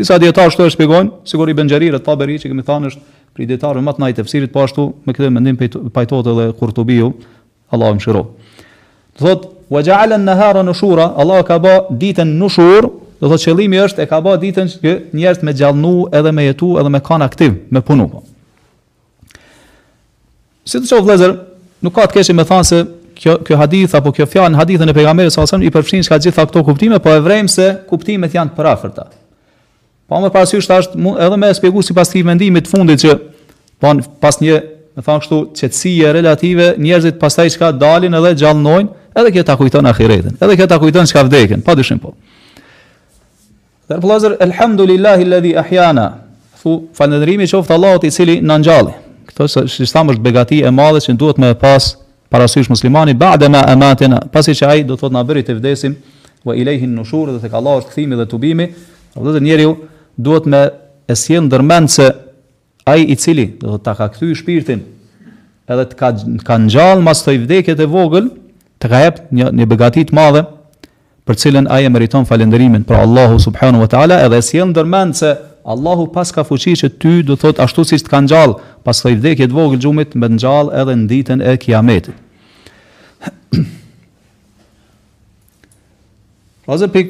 [0.00, 3.02] Disa djetarë shtu e shpjegojnë, sigur i bëngjerirë të taberi që kemi thanë është
[3.36, 5.56] pri më matë najtë e fësirit po ashtu me këtë mendim
[5.94, 7.12] pajtote dhe kurtubiu,
[7.72, 8.24] Allah e më shiro.
[9.14, 12.90] Dhe thot, dhe gjallën Allah ka bëhet ditën në shurë,
[13.22, 16.72] Do thotë qëllimi është e ka bë ditën që njerëz me gjallnu edhe me jetu
[16.80, 18.08] edhe me kanë aktiv, me punu.
[20.66, 21.36] Si të thotë vëllezër,
[21.82, 22.78] nuk ka të keshë me thënë se
[23.18, 26.44] kjo, kjo hadith apo kjo fjalë në hadithën e pejgamberit sa i përfshin çka gjitha
[26.48, 29.08] këto kuptime, po e vrejmë se kuptimet janë të përafërta.
[30.08, 33.16] Po më parasysh është edhe më e shpjegu sipas këtij mendimi të fundit që
[33.82, 34.60] po pas një,
[34.96, 39.88] më thon kështu, qetësie relative, njerëzit pastaj çka dalin edhe gjallnojnë, edhe kjo ta kujton
[39.90, 40.36] ahiretën.
[40.42, 42.14] Edhe kjo ta kujton çka vdekën, padyshim po.
[43.88, 46.10] Dhe vëllazër, elhamdulillahi alladhi ahyana.
[46.62, 48.92] Thu falëndrimi qoftë Allahut i cili na ngjalli
[49.32, 51.94] këto se si është begati e madhe që duhet me pas
[52.32, 55.94] parasysh muslimani ba'de ma amatina pasi që ai do thot na bëri të vdesim
[56.44, 58.66] wa ilayhi an-nushur dhe tek Allah është kthimi dhe tubimi
[59.16, 59.74] do të njeriu
[60.16, 60.62] duhet me
[61.08, 62.08] e sjell ndërmend se
[62.88, 64.82] ai i cili do të ta ka shpirtin
[65.68, 66.10] edhe të ka
[66.46, 68.28] ka ngjall mas të vdekjet e vogël
[68.84, 70.44] të ka jep një një begati të madhe
[71.24, 75.14] për cilën ai e meriton falënderimin për Allahu subhanahu wa taala edhe e sjell ndërmend
[75.16, 78.98] se Allahu pas ka fuqi që ty do thot ashtu si të kanë gjallë, pas
[78.98, 83.52] të i vdekje të vogël gjumit, me të gjallë edhe në ditën e kiametit.
[86.66, 87.04] Razër pe,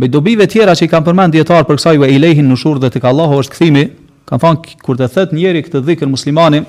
[0.00, 2.84] me dobive tjera që i kam përmend djetarë për kësaj u e i në shurë
[2.84, 3.86] dhe të ka Allahu është këthimi,
[4.28, 6.64] kam fanë kur të thot njeri këtë dhikën muslimani,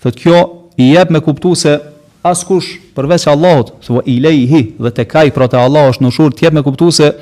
[0.00, 0.40] thot kjo
[0.80, 1.76] i jep me kuptu se
[2.26, 6.56] askush përveç Allahut, thot i dhe të kaj prote të Allahu është në shurë, jep
[6.56, 7.12] me kuptu se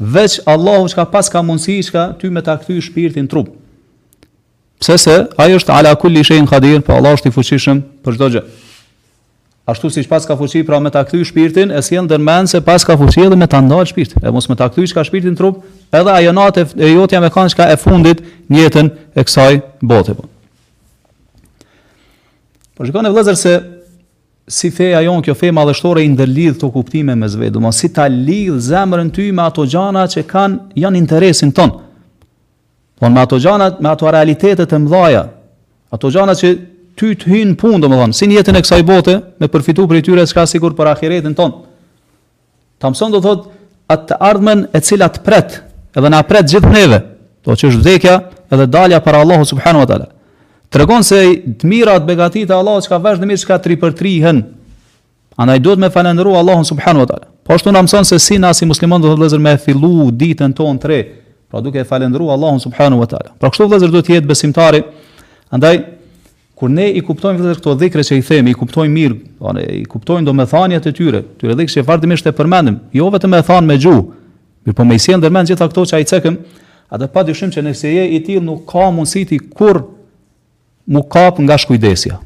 [0.00, 3.52] veç Allahu që ka pas ka mundësi që ka ty me ta këthy shpirtin trup.
[4.82, 8.16] Pse se, ajo është ala kulli shenë khadir, pa po Allah është i fuqishëm për
[8.16, 8.42] shdo gjë.
[9.70, 12.50] Ashtu si që pas ka fuqi, pra me ta këthy shpirtin, e si jenë dërmenë
[12.50, 14.98] se pas ka fuqi edhe me ta ndalë shpirt, e mos me ta këthy që
[14.98, 15.62] ka shpirtin trup,
[15.94, 18.20] edhe ajo natë e, jotja me kanë që ka e fundit
[18.52, 20.18] njëtën e kësaj botë.
[20.18, 20.26] Po,
[22.76, 23.54] po shikon e vlezër se
[24.50, 27.88] si feja jonë kjo fema dhe shtore i ndërlidh të kuptime me zvedu, ma si
[27.92, 31.74] ta lidh zemrën ty me ato gjana që kanë janë interesin tonë.
[33.00, 35.22] Po me ato gjana, me ato realitetet e mdhaja,
[35.96, 36.50] ato gjana që
[36.98, 40.00] ty të hynë punë, do më dhonë, si njetin e kësaj bote, me përfitu për
[40.00, 41.54] i tyre s'ka sigur për akiretin tonë.
[42.82, 43.48] Ta mëson do thot,
[43.90, 45.62] atë ardhmen e cilat pret,
[45.96, 47.00] edhe na pret gjithë neve,
[47.44, 48.18] do që është vdekja
[48.52, 50.12] edhe dalja para Allahu subhanu atale
[50.72, 51.18] të regon se
[51.60, 54.14] të mirat begatit e Allah që ka vazhë në mirë që ka tri për tri
[54.24, 54.42] hën
[55.42, 58.64] anaj do të me falenëru Allahun subhanu wa po ashtu në mësën se si nasi
[58.66, 60.98] muslimon do të lezër me filu ditën tonë tre
[61.50, 64.82] pra duke e falenëru Allahun subhanu wa pra kështu lezër do të jetë besimtari
[65.54, 65.80] andaj
[66.54, 69.80] Kur ne i kuptojmë vetë këto dhikre që i themi, i kuptojmë mirë, do i
[69.90, 71.20] kuptojmë domethënjet e tyre.
[71.40, 74.02] Tyre dhikë që e përmendim, jo vetëm e thanë me gjuhë,
[74.70, 76.36] po me ndërmend gjitha këto që cekëm,
[76.94, 79.82] atë nëse je i tillë nuk ka mundësi ti kurrë
[80.84, 82.18] mu kap nga shkujdesja.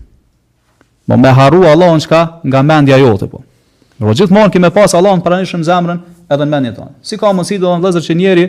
[1.07, 3.43] Mo me haru Allah në qka nga mendja jote po.
[4.01, 6.93] Ro gjithë morën ki me pas Allah në zemrën edhe në mendje tonë.
[7.03, 8.45] Si ka mësi do në lezër që njeri,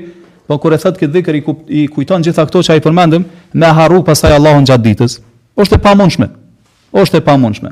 [0.49, 3.23] po kur e thët këtë dhikër i, kup, i kujton gjitha këto që a i
[3.53, 5.19] me harru pasaj Allah në gjatë ditës.
[5.55, 6.29] është e pamundshme.
[6.93, 7.69] është e pamundshme.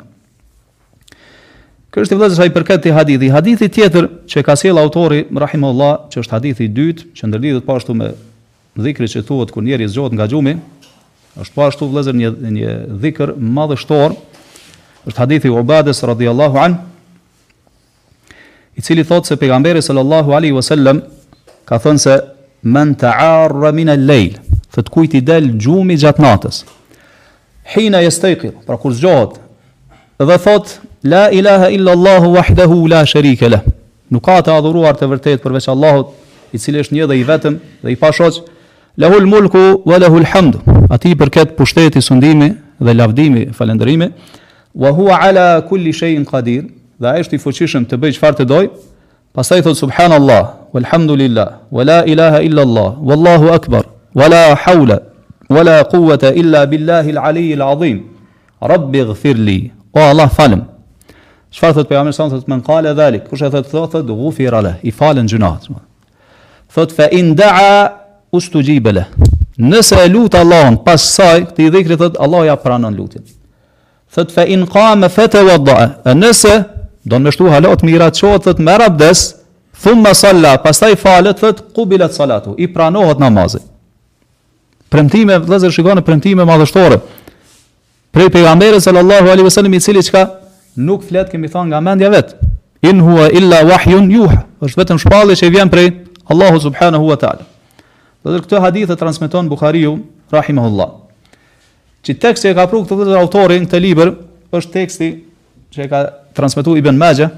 [1.91, 3.27] Kështë i vëzër që a i përket të hadithi.
[3.29, 5.63] Hadithi tjetër që ka sjell autori, rahim
[6.11, 8.09] që është hadithi dytë, që ndërdi pashtu po me
[8.77, 10.55] dhikrin që thuhet kur njeri zgjohet nga gjumi,
[11.43, 12.71] është po ashtu vëllezër një një
[13.01, 14.15] dhikr madhështor.
[15.07, 16.77] Është hadithi Ubades radhiyallahu an
[18.77, 20.99] i cili thotë se pejgamberi sallallahu alaihi wasallam
[21.65, 22.17] ka thënë se
[22.73, 24.33] men ta'arra min al-layl,
[24.73, 26.63] fat kujt i dal gjumi gjat natës.
[27.75, 29.37] Hina yastayqir, pra kur zgjohet
[30.17, 33.61] dhe thot la ilaha illa allah wahdahu la sharika lah.
[34.09, 36.13] Nuk ka të adhuruar të vërtet përveç Allahut,
[36.55, 38.45] i cili është një dhe i vetëm dhe i pashoqë,
[38.97, 40.59] lahul mulku wa lahul hamdu.
[40.89, 42.49] Ati përket pushteti, sundimi
[42.81, 44.11] dhe lavdimi, falëndërimi.
[44.75, 46.65] Wa huwa ala kulli shay'in qadir.
[47.01, 48.65] Dhe ai është i fuqishëm të bëj çfarë të doj.
[49.37, 53.83] Pastaj thot subhanallah, walhamdulillah, wa la ilaha illa Allah, wallahu akbar,
[54.15, 54.97] wa la hawla
[55.49, 57.99] wa la quwwata illa billahi al-ali al-azim.
[58.61, 59.71] Rabbi ighfirli.
[59.93, 60.63] O Allah falem.
[61.53, 64.91] Çfarë thot pejgamberi sa thot men qale dhalik, kush e thot thot thot ghufira i
[64.91, 65.69] falen gjunat.
[66.73, 68.59] Thot fa in daa ustu
[69.57, 73.23] Nëse e lutë Allahun pas saj, këtë i dhikri Allah ja pranën lutin.
[74.13, 76.57] Thëtë fe in qama fa fete e nëse,
[77.03, 79.23] do mështu mështu halot mira qohët, thëtë me rabdes,
[79.81, 83.57] thumë salla, pas falet, thëtë kubilet salatu, i pranohet namazi.
[84.93, 87.01] Premtime, dhezër shikone, premtime madhështore.
[88.13, 90.27] Prej pejgamberi sallallahu alaihi wasallam i cili çka
[90.77, 92.35] nuk flet kemi thënë nga mendja vet.
[92.81, 94.39] In huwa illa wahyun yuha.
[94.61, 95.89] Është vetëm shpallje që vjen prej
[96.29, 97.47] Allahu subhanahu wa taala.
[98.27, 99.97] Dhe këtë hadith e transmiton Bukhariu,
[100.31, 100.89] Rahimahullah.
[102.03, 104.11] Që tekst që e ka pru këtë dhe autorin të liber,
[104.51, 105.03] është tekst
[105.75, 106.01] që e ka
[106.37, 107.29] transmitu i ben Maja,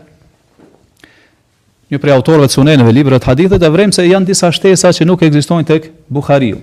[1.90, 5.24] një prej autorëve të sunenëve liber e të vremë se janë disa shtesa që nuk
[5.26, 5.80] eksistojnë të
[6.14, 6.60] Bukhariu.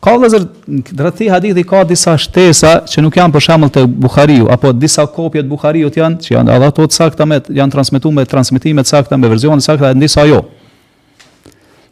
[0.00, 0.46] Ka dhe zërë,
[0.78, 4.72] në këtë rëthi hadithi ka disa shtesa që nuk janë për shamëll të Bukhariu, apo
[4.72, 9.18] disa kopjet Bukhariu të janë, që janë adhatot sakta me, janë transmitu me transmitimet sakta
[9.20, 10.40] me verzionet sakta, në disa jo.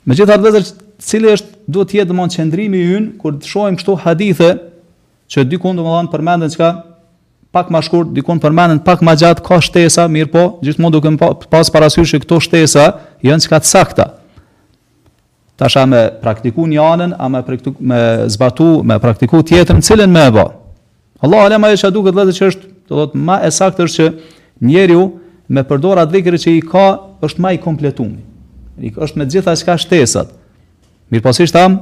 [0.09, 0.62] Me gjitha të vezër,
[1.05, 4.47] cilë është duhet të jetë domon mund qëndrimi jën, kur të shojmë kështu hadithe
[5.29, 6.68] që dykun dhe më çka përmendën që ka
[7.53, 11.12] pak ma shkurt, dykun përmendën pak ma gjatë, ka shtesa, mirë po, gjithë mund duke
[11.12, 12.85] më pas parasyshë këto shtesa,
[13.25, 14.07] jënë që ka të sakta.
[15.61, 18.01] Ta me praktiku një anën, a me, praktiku, me
[18.33, 20.47] zbatu, me praktiku në cilën me e ba.
[21.21, 23.97] Allah, alema e që duke të vezër që është, do dhëtë ma e saktë është
[23.97, 24.33] që
[24.73, 24.97] njeri
[25.53, 26.88] me përdora dhikri që i ka,
[27.27, 28.25] është ma i kompletumi
[28.81, 30.29] është me të gjitha ka shtesat.
[31.11, 31.79] mirë pasisht tam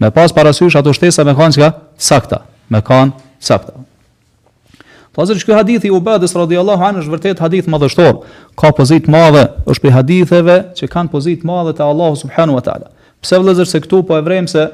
[0.00, 3.72] me pas parasysh ato shtesa me kanë çka sakta, me kanë sakta.
[5.12, 8.18] Po që shkë hadithi u bëdës radiallahu anhu është vërtet hadith madhështor.
[8.60, 12.58] Ka pozit të madhe është për haditheve që kanë pozit të madhe te Allahu subhanahu
[12.58, 12.90] wa taala.
[13.24, 14.66] Pse vëllazër se këtu po e vrejmë se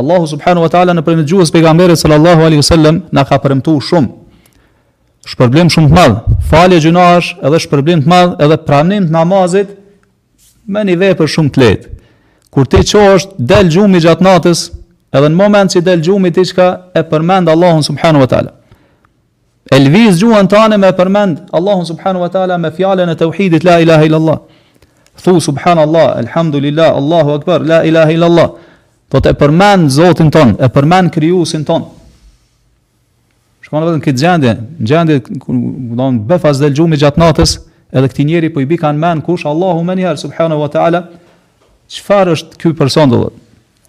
[0.00, 4.08] Allahu subhanahu wa taala në premtë gjuhës pejgamberit sallallahu alaihi wasallam na ka premtuar shumë
[5.26, 9.74] Shpërblim shumë të madh, falje gjunash, edhe shpërblim të madh, edhe pranim të namazit,
[10.68, 11.90] me një vepër shumë të lehtë.
[12.50, 14.62] Kur ti qohësh, del gjumi gjatë natës,
[15.14, 16.68] edhe në moment që del gjumi ti qka
[16.98, 18.52] e përmend Allahun subhanu wa ta'la.
[19.70, 24.04] Elviz lviz gjuën me përmend Allahun subhanu wa ta'la me fjallën e të la ilaha
[24.04, 24.38] illallah.
[25.22, 28.48] Thu subhanallah, elhamdulillah, Allahu akbar, la ilaha illallah.
[29.10, 31.84] Do të e përmend zotin ton, e përmend kryusin ton.
[33.62, 34.54] Shkëmanë vetëm këtë gjendje,
[34.90, 35.48] gjendje, këtë do të
[35.94, 37.58] gjendje, këtë gjendje, këtë gjendje,
[37.92, 41.00] edhe këti njeri po i bi kanë mend kush Allahu me njëherë subhanahu wa ta'ala
[41.90, 43.24] qëfar është ky person dhe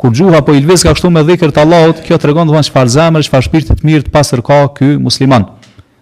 [0.02, 2.56] kur gjuha po i lvis ka kështu me dhikër të Allahut kjo të regon dhe
[2.56, 5.46] vanë qëfar zemër qëfar shpirtit mirë të pasër ka kjo musliman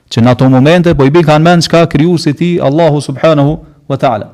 [0.09, 3.57] që në ato momente po i bi kanë mend qëka kryu si ti Allahu subhanahu
[3.91, 4.29] wa ta'ala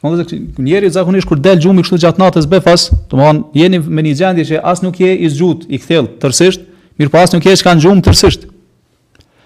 [0.00, 4.02] Shkon dhe njeri zakonisht kur del gjumi kështu gjatë natës befas, të më jeni me
[4.02, 6.64] një gjendje që asë nuk je i zgjut, i kthjellë tërësisht
[6.98, 8.48] mirëpo as nuk je që kanë gjumë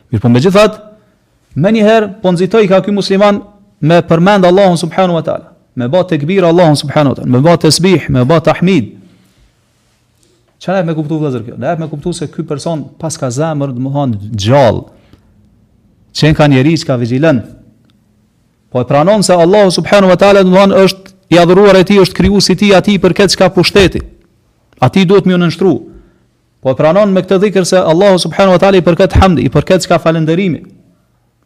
[0.06, 0.28] Mirë po
[1.57, 3.38] Më njëherë, po nëzitoj ka këj musliman
[3.80, 7.40] me përmend Allahun subhanu wa taala, me bë të këbir Allahun subhanu wa taala, me
[7.40, 8.90] bë të sbih, me ba të ahmid.
[10.61, 11.57] Që e me kuptu vëzër kjo?
[11.61, 14.82] Ne e me kuptu se këj person pas ka zemër dë muhan gjall,
[16.16, 17.40] që ka njeri që ka vigilën,
[18.72, 22.20] po e pranon se Allahu subhanu wa ta'la dë është i adhuruar e ti, është
[22.20, 24.00] kryu si ti ati për këtë që ka pushteti,
[24.84, 25.74] ati duhet më në nështru,
[26.62, 29.52] po e pranon me këtë dhikr se Allahu subhanahu wa taala i përket hamdi, i
[29.57, 30.62] përket çka falënderimi.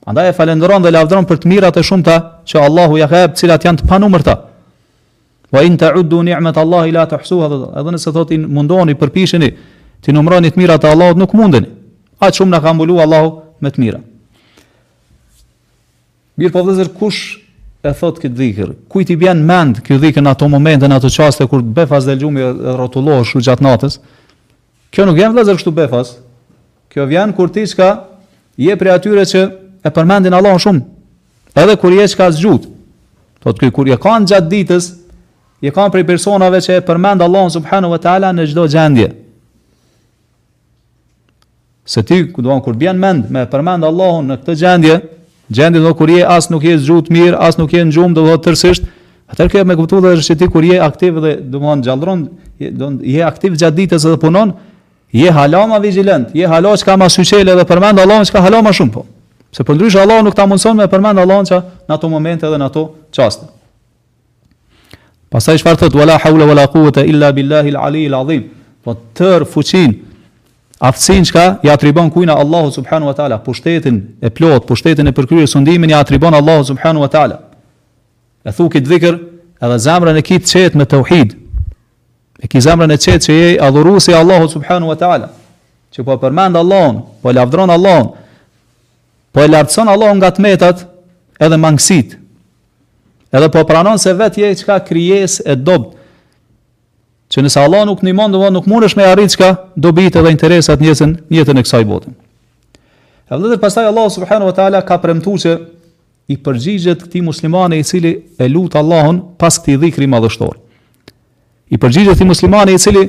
[0.07, 2.15] Andaj e falenderon dhe lavdron për të mirat e shumta
[2.49, 4.35] që Allahu ja ka jep, cilat janë të panumërta.
[5.53, 7.49] Wa in ta'uddu ni'mat Allahi la tahsuha.
[7.81, 9.51] Edhe nëse thotin mundoni, përpisheni
[10.01, 11.69] ti numroni të mirat e Allahut nuk mundeni.
[12.21, 14.01] Aq shumë na ka mbulu Allahu me të mira.
[16.41, 17.37] Mir po vëzër, kush
[17.85, 18.71] e thot këtë dhikër?
[18.89, 22.07] Kujt i bjen mend këtë dhikër në ato momente, në ato qaste, kur të befas
[22.09, 23.99] dhe lgjumi e rotullohë shu gjatë natës?
[24.95, 26.15] Kjo nuk jenë vëzër kështu befas.
[26.91, 27.91] Kjo vjen kur ti qka
[28.91, 29.43] atyre që
[29.85, 30.83] e përmendin Allahun shumë.
[31.61, 32.67] Edhe kur je ka zgjut.
[33.43, 34.87] Thotë ky kur je kanë gjatë ditës,
[35.65, 39.09] je kanë prej personave që e përmend Allahun subhanahu wa taala në çdo gjendje.
[41.91, 45.01] Se ti, ku doan, kur bjen mend, me përmend Allahun në këtë gjendje,
[45.51, 48.27] gjendje do kur je as nuk je zgjut mirë, as nuk je në gjumë, do
[48.29, 48.97] thotë tërësisht,
[49.31, 51.85] Atë kjo me kuptu dhe është që ti kur je aktiv dhe, do të thonë,
[51.87, 52.25] gjallron,
[52.59, 52.71] je,
[53.13, 54.51] je aktiv gjatë ditës edhe punon,
[55.15, 58.43] je halama vigilant, je halo që ka ma suqele dhe përmend Allahun që ka
[58.75, 59.05] shumë po.
[59.51, 61.57] Se për ndryshë Allah nuk ta mundëson me përmend Allah që
[61.89, 62.85] në ato momente dhe në ato
[63.17, 63.49] qaste.
[65.31, 68.45] Pasaj shfarë thëtë, wala haule, wala kuvete, illa billahi l'ali l'adhim,
[68.83, 69.93] po tërë fuqin,
[70.83, 75.13] aftësin që ka, i atribon kujna Allahu subhanu wa ta'ala, pushtetin e plot, pushtetin e
[75.15, 77.39] përkryrë sundimin, i atribon Allahu subhanu wa ta'ala.
[78.43, 79.21] E thu këtë dhikër,
[79.63, 81.37] edhe zamrën e kitë qetë me të uhid,
[82.43, 85.29] e ki zamrën e qetë që je adhuru si Allahu subhanu wa ta'ala,
[85.95, 88.17] që po përmend Allahun, po lavdron Allahun,
[89.33, 90.81] po e lartëson Allah nga të metat
[91.41, 92.17] edhe mangësit,
[93.33, 95.97] edhe po pranon se vetë je qka kryes e dobt,
[97.31, 100.81] që nëse Allah nuk një mundë, nuk mund është me arritë qka dobit edhe interesat
[100.83, 102.17] njëtën, njëtën e kësaj botën.
[103.31, 105.53] E vëllëtër pasaj Allah subhanu wa ta'ala ka premtu që
[106.31, 110.59] i përgjigjet këti muslimane i cili e lutë Allahun pas këti dhikri madhështor.
[111.71, 113.05] I përgjigjet këti muslimane i cili,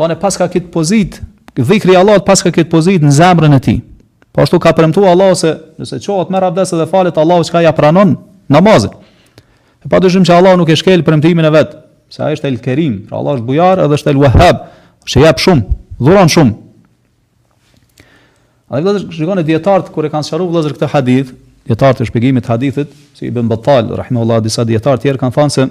[0.00, 1.20] thone, pas ka këtë pozit,
[1.60, 3.76] dhikri Allahut pas ka këtë pozit në zemrën e ti.
[4.32, 7.72] Po ashtu ka premtuar Allahu se nëse qohet merr abdes dhe falet Allahu çka ja
[7.72, 8.16] pranon
[8.48, 8.90] namazin.
[9.84, 11.76] E pa se që Allahu nuk e shkel premtimin e vet,
[12.08, 14.64] se ai është El kerim pra Allahu është bujar edhe është El Wahhab,
[15.08, 15.62] që jap shumë,
[15.98, 16.54] dhuron shumë.
[18.68, 21.30] A dhe vëllazër shikoni dietart kur e kanë sqaruar vëllazër këtë hadith,
[21.68, 25.68] dietarët e shpjegimit të hadithit, si Ibn Battal rahimahullahu disa dietarë tjerë kanë thënë se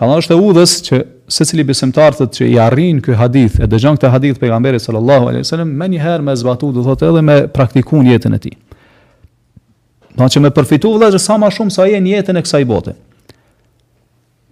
[0.00, 0.98] Allahu është e udhës që
[1.30, 5.28] se cili besimtar thotë që i arrin ky hadith e dëgjon këtë hadith pejgamberit sallallahu
[5.30, 8.56] alaihi wasallam më një herë më zbatu do thotë edhe me praktikun jetën e tij.
[8.58, 12.96] Do të thotë me përfitu vëllazë sa më shumë sa jeni jetën e kësaj bote.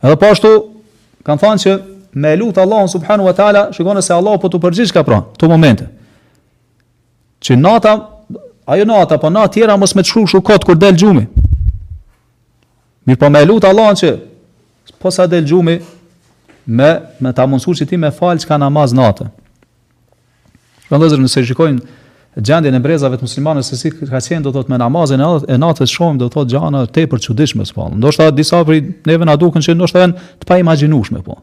[0.07, 0.53] Edhe po ashtu
[1.27, 1.75] kanë thënë që
[2.23, 5.51] me lut Allahun subhanahu wa taala shikon se Allahu po të përgjigj ka pra këto
[5.51, 5.89] momente.
[7.43, 7.97] Që nata
[8.71, 11.27] ajo nata po natë tjera mos me të shkruash kot kur del xhumi.
[13.07, 14.17] Mirpo me lut Allahun që
[15.03, 15.81] po sa del xhumi,
[16.69, 19.25] me me ta mundsu që ti me fal çka namaz natë.
[20.91, 21.79] Vëllëzër, nëse shikojnë
[22.39, 25.93] gjendjen e brezave të muslimanëve se si ka qenë do thot me namazin e natës
[25.95, 27.87] shohim do thot gjana tepër çuditshme s'po.
[27.97, 31.39] Ndoshta disa prej neve na duken se ndoshta janë të pa po.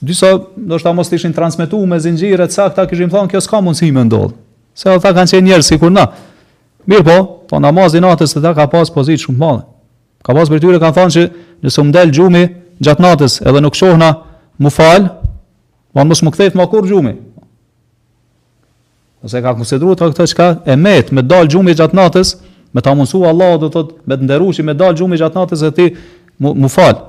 [0.00, 0.30] Disa
[0.60, 4.32] ndoshta mos ishin transmetuar me zinxhire saktë sakta kishim thonë kjo s'ka mundësi më ndodh.
[4.74, 6.06] Se ata kanë qenë njerëz sikur na.
[6.88, 7.16] Mirë po,
[7.48, 9.64] po namazin natës se ta ka pas pozitë shumë të madhe.
[10.24, 11.24] Ka pas për tyre kanë thënë se
[11.64, 12.44] nëse u ndal gjumi
[12.84, 14.10] gjatë natës edhe nuk shohna
[14.58, 15.08] mu falë,
[15.94, 17.14] ma mësë më këthejtë ma kur gjumi.
[19.24, 22.34] Ose ka konsideru të këtë çka e metë, me dalë gjumi gjatë natës,
[22.74, 25.72] me ta mundësu Allah do të me të ndërushi, me dalë gjumi gjatë natës e
[25.76, 25.88] ti
[26.44, 27.02] mu falë.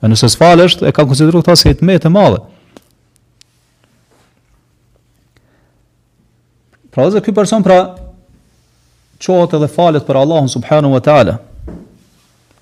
[0.00, 2.42] E nëse s'falë është, e ka konsideru këtë si të metë e madhe.
[6.90, 7.78] Pra dhe këj person pra
[9.20, 11.36] qohët edhe falet për Allahun subhanu wa ta'ala.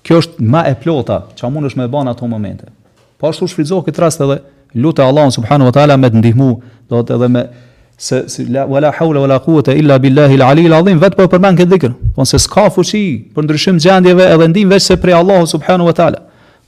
[0.05, 2.67] Kjo është ma e plota që a mund është me ban ato momente.
[3.19, 4.37] Po ashtu shfrytëzohet këtë rast edhe
[4.79, 6.47] lutja Allahun subhanahu wa taala me të ndihmu,
[6.89, 7.41] do të edhe me
[7.99, 11.71] se si, la, wala hawla wala quwata illa billahi al-ali al-azim vetë po përmend këtë
[11.73, 11.95] dhikr.
[12.15, 13.01] Po se s'ka fuqi
[13.35, 16.21] për ndryshim gjendjeve edhe ndihm vetë se prej Allahut subhanahu wa taala.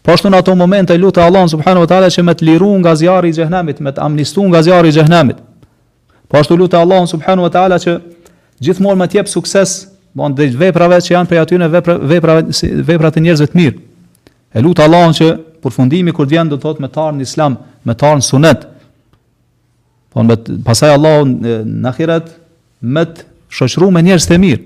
[0.03, 2.95] Po ashtu në ato momente lutja Allahun subhanahu wa taala që më të liru nga
[2.99, 5.37] zjarri i xhehenamit, më të amnistuar nga zjarri i xhehenamit.
[6.27, 7.93] Po ashtu lutja Allahun subhanahu wa taala që
[8.61, 9.77] gjithmonë më të jap sukses
[10.11, 12.41] bon dhe veprave që janë prej aty në vepra
[12.91, 13.77] veprat e njerëzve të mirë.
[14.51, 15.29] E lut Allahun që
[15.61, 18.65] përfundimi kur vjen do të thot me tarn islam, me tarn sunet.
[20.11, 22.33] Po në pasaj Allah në ahiret
[22.81, 23.05] me
[23.53, 24.61] shoqëruar me njerëz të mirë.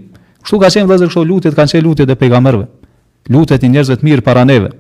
[0.46, 2.66] Kështu ka qenë vëllezër, kështu lutjet kanë qenë lutjet e pejgamberëve.
[3.34, 4.72] Lutjet i njerëzve të mirë para neve.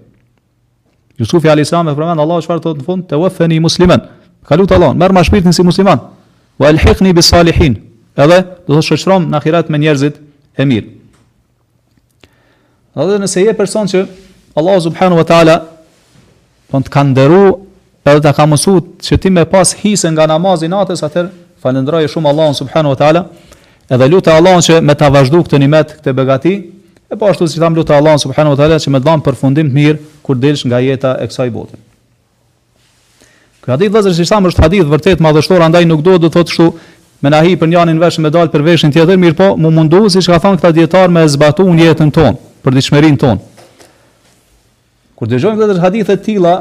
[1.20, 4.04] Yusufi alayhis salam e përmend Allahu çfarë thot në fund te wafani musliman.
[4.46, 6.02] Ka lutë Allah, merr më shpirtin si musliman.
[6.60, 7.78] Wa alhiqni bis salihin.
[8.16, 8.38] Edhe
[8.68, 10.20] do të shoqërohem në ahiret me njerëzit
[10.60, 10.92] e mirë.
[13.06, 14.04] Edhe nëse je person që
[14.56, 15.58] Allahu subhanahu wa taala
[16.76, 17.42] po të kanë ndëru
[18.06, 18.74] edhe ta ka mësu
[19.04, 21.32] që ti me pas hisën nga namazin atës, atër
[21.64, 23.22] falendroje shumë Allahun subhanu wa ta'ala,
[23.90, 26.54] edhe lutë Allahun që me ta vazhdu këtë një metë këtë begati,
[27.12, 29.40] e po ashtu si ta më lutë Allahun subhanu wa ta'ala që me dhamë për
[29.40, 31.82] fundim të mirë kur delsh nga jeta e kësaj botën.
[33.66, 36.54] Kjo hadith dhe zërë që shtamë është hadith vërtet madhështor, andaj nuk do dhe thotë
[36.54, 36.68] shtu
[37.26, 40.22] me nahi për njanin vesh me dalë për veshin tjetër, mirë po mu mundu si
[40.22, 42.82] që ka thonë këta djetar me zbatu jetën tonë, për
[43.24, 43.40] tonë.
[45.16, 46.54] Kur dëgjojmë vetë hadithe të tilla,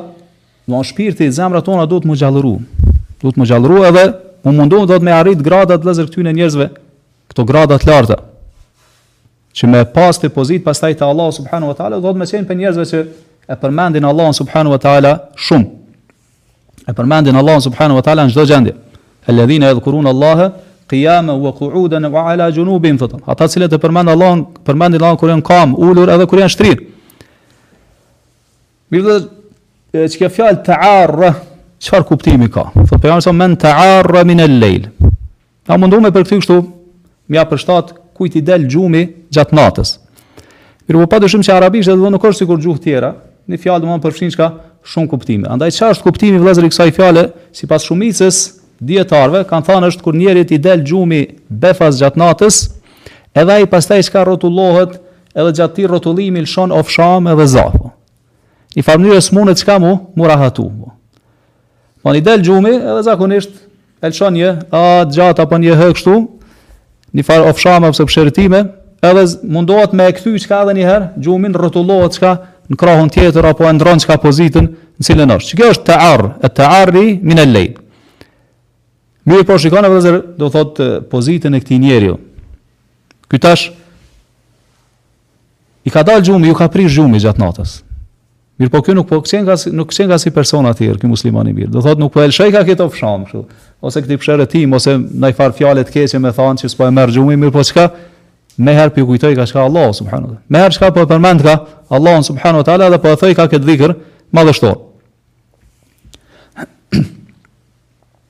[0.65, 2.53] do në shpirti, zemrat tona do të më gjallëru.
[3.21, 4.05] Do të më gjallëru edhe
[4.47, 6.69] më mundon do të me arrit gradat lëzër e njerëzve,
[7.33, 8.17] këto gradat larta.
[9.55, 12.47] Që me pas të pozit pas te Allah subhanu wa ta'ala, do të me qenë
[12.49, 13.01] për njerëzve që
[13.49, 15.67] e përmendin Allah subhanu wa ta'ala shumë.
[16.89, 18.75] E përmendin Allah subhanu wa ta'ala në gjdo gjendje.
[19.27, 20.51] E yadhkuruna edhe kurun Allah
[20.89, 23.23] qiyama wa qu'udan wa ala junubin thotë.
[23.27, 26.94] Ata cilët e përmendin Allah, përmendin Allah kur janë kam, ulur edhe kur janë shtrirë.
[28.93, 29.09] Mirë
[29.95, 31.31] dhe që ke fjallë të arra,
[31.81, 32.67] qëfar kuptimi ka?
[32.77, 35.13] Thotë për jamë sa men të arra min e lejlë.
[35.73, 36.59] A mundu me për këtë kështu,
[37.33, 39.03] mja për shtatë i del gjumi
[39.35, 39.95] gjatë natës.
[40.85, 43.15] Mirë po pa dëshim që arabisht dhe dhe nuk është si kur gjuhë tjera,
[43.49, 44.49] një fjallë dhe më përfshin që ka
[44.93, 45.49] shumë kuptime.
[45.49, 47.25] Andaj që është kuptimi vlezër i kësaj fjallë,
[47.57, 48.39] si pas shumicës
[48.85, 52.61] djetarve, kanë thanë është kur njerit i del gjumi befas gjatë natës,
[53.33, 54.99] edhe i pastaj që ka rotullohet,
[55.35, 57.95] edhe gjatë ti rotullimi lëshon ofsham edhe zafo
[58.75, 60.65] i farmënyrë së mune që ka mu, mu rahatu.
[60.71, 60.91] Mu.
[62.05, 63.53] Ma po një delë gjumi, edhe zakonisht,
[64.05, 66.17] elshan një, a gjatë apë një kështu,
[67.15, 68.65] një farë ofshama ose pëshërtime,
[69.05, 72.35] edhe mundohet me e këthy që ka edhe një herë, gjumin rëtullohet që ka
[72.73, 75.51] në krahun tjetër, apo e ndronë që ka pozitën në cilën është.
[75.53, 77.81] Që kjo është të arë, e të arëri minë e lejtë.
[79.41, 82.15] i po shikon e vëzër, do thotë pozitën e këti njeri.
[83.41, 83.73] tash,
[85.85, 87.84] i ka dalë gjumi, ju ka prish gjumi gjatë natës.
[88.63, 91.55] Mirë po kjo nuk po kësien nga, nuk kësien nga si persona tjerë, kjo muslimani
[91.57, 91.73] mirë.
[91.75, 93.41] Do thot nuk po elshej ka këtë ofsham, shu.
[93.85, 96.93] ose këti pshere tim, ose në i farë fjalet keqe me thanë që s'po e
[96.95, 97.87] mërë gjumi, mirë po qka,
[98.63, 100.37] me herë për kujtoj ka shka Allah, subhanu të.
[100.47, 101.55] Me herë qka po e përmend ka
[101.99, 103.91] Allah, subhanu të ala, dhe po e thoi ka këtë dhikër,
[104.39, 104.77] madhështor.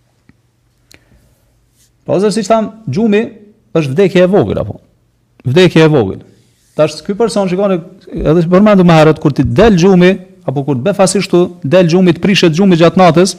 [2.08, 3.22] po zërë si që thamë, gjumi
[3.76, 4.80] është vdekje e vogël, apo?
[5.44, 6.24] Vdekje e vogël.
[6.74, 7.76] Tash ky person shikoni
[8.22, 10.12] edhe përmendu më herët kur ti del gjumi
[10.46, 13.36] apo kur të ashtu del gjumi të prishet gjumi gjatë natës,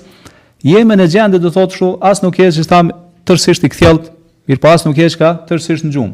[0.64, 2.90] jemi në gjendje të thotë kështu, as nuk ke që tham
[3.26, 4.08] tërësisht i kthjellët,
[4.50, 6.14] mirë pas po nuk ke çka tërësisht në gjum.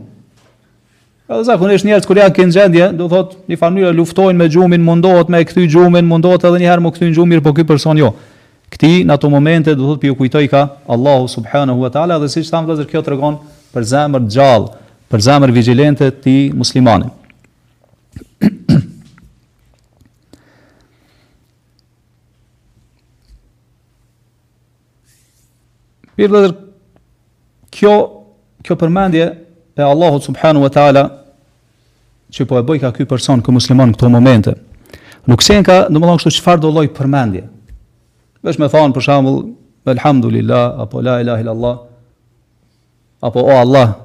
[1.32, 5.32] Edhe zakonisht njerëz kur janë në gjendje, do thotë në fanyrë luftojnë me gjumin, mundohet
[5.32, 7.96] me kthy gjumin, mundohet edhe një herë me kthy në gjum, mirë po ky person
[7.98, 8.12] jo.
[8.76, 12.48] Kti në ato momente do thotë piu kujtoj ka Allahu subhanahu wa taala dhe siç
[12.52, 13.36] tham vëzër kjo tregon
[13.74, 14.70] për zemër gjallë,
[15.12, 17.12] për zemër vigjilente ti muslimanit.
[26.22, 26.52] Mirë dhe
[27.74, 27.94] kjo,
[28.66, 29.24] kjo përmendje
[29.74, 31.04] e Allahu subhanu wa ta'ala
[32.32, 34.54] që po e bëjka kjo person kë musliman në këto momente,
[35.28, 37.42] nuk se në ka, në më thonë kështu qëfar do loj përmendje.
[38.46, 39.42] Vesh me thonë për shambull,
[39.92, 41.76] Elhamdulillah, apo La ilaha illallah,
[43.26, 43.96] apo O Allah,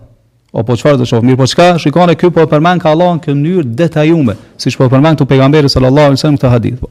[0.56, 1.22] apo çfarë do të shoh.
[1.24, 1.68] Mirë, po çka?
[1.82, 6.08] Shikoni këtu po përmend ka Allah në mënyrë detajuar, siç po përmend tu pejgamberi sallallahu
[6.14, 6.80] alajhi wasallam këtë hadith.
[6.82, 6.90] Po.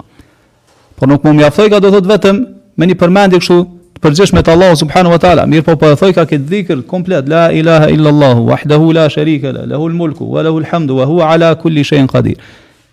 [0.99, 2.43] Por nuk më mjaftoi ka do thot vetëm
[2.79, 3.59] me një përmendje kështu
[4.03, 6.81] përgjesh me të Allah subhanu wa ta'ala, mirë po për po e thojka këtë dhikr
[6.89, 11.05] komplet, la ilaha illa Allahu, wahdahu la sharika la, lahu l-mulku, wa lahu l-hamdu, wa
[11.09, 12.41] hua ala kulli shenë qadir.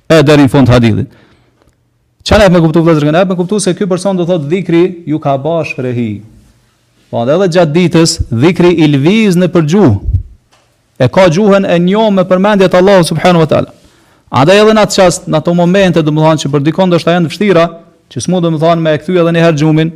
[0.09, 1.07] E dherin fund hadithin.
[2.23, 3.25] Që në e me kuptu vëzër gënë?
[3.25, 6.11] E me kuptu se kjo person do thot dhikri ju ka bashkë rehi.
[7.11, 8.97] Po dhe edhe gjatë ditës, dhikri ilviz
[9.35, 9.97] lviz në përgjuhë.
[11.03, 13.75] E ka gjuhën e njo me përmendjet Allah subhanu wa ta'ala.
[14.31, 17.01] Andaj edhe në atë qast, në ato momente, dhe më thanë që për dikon është
[17.03, 17.67] është ajen vështira,
[18.15, 19.91] që s'mu dhe më thanë me e këthy edhe njëherë gjumin,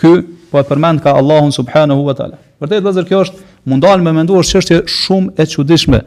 [0.00, 0.10] Ky
[0.52, 2.38] po e përmend ka Allahun subhanahu wa taala.
[2.62, 6.00] Vërtet vëzër kjo është mundal me menduar çështje shumë e çuditshme.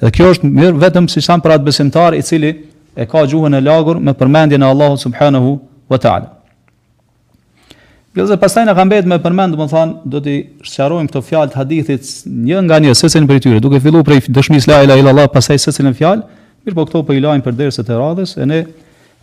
[0.00, 2.52] Dhe kjo është mirë vetëm si sa për atë besimtar i cili
[2.96, 5.56] e ka gjuhën e lagur me përmendjen e Allahut subhanahu
[5.90, 6.28] wa taala.
[8.16, 10.32] Gjithë pastaj na ka mbetë me përmend, më thon, do të
[10.66, 12.06] shqarojmë këto fjalë të hadithit
[12.50, 15.86] një nga një sesën për tyre, duke filluar prej dëshmisë la ilaha illallah pastaj sesën
[15.86, 16.24] e fjalë,
[16.66, 18.64] mirë po këto po i lajm për derisat të radhës e ne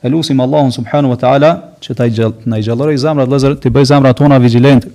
[0.04, 1.50] E lusim Allahun subhanu wa ta'ala
[1.84, 4.86] që ta i gjellë, na i gjellëre i të bëj zamrat tona vigilent,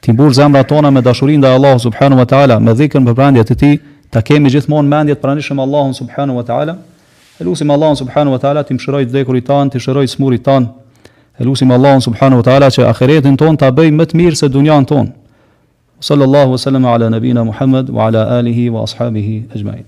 [0.00, 3.44] të imbur zamrat tona me dashurin dhe Allahun subhanu wa ta'ala, me dhikën për prandja
[3.44, 3.70] të ti,
[4.10, 6.78] ta kemi gjithmonë mendjet pranishëm Allahun subhanu wa ta'ala,
[7.40, 10.70] e lusim Allahun subhanu wa ta'ala të imshëroj të dhekurit tanë, të shëroj smurit tanë,
[11.36, 14.48] e lusim Allahun subhanu wa ta'ala që akheretin tonë ta bëj më të mirë se
[14.48, 15.12] dunjan tonë.
[16.06, 19.84] Sallallahu wa sallam ala nabina Muhammad wa ala alihi wa ashabihi ajma'in.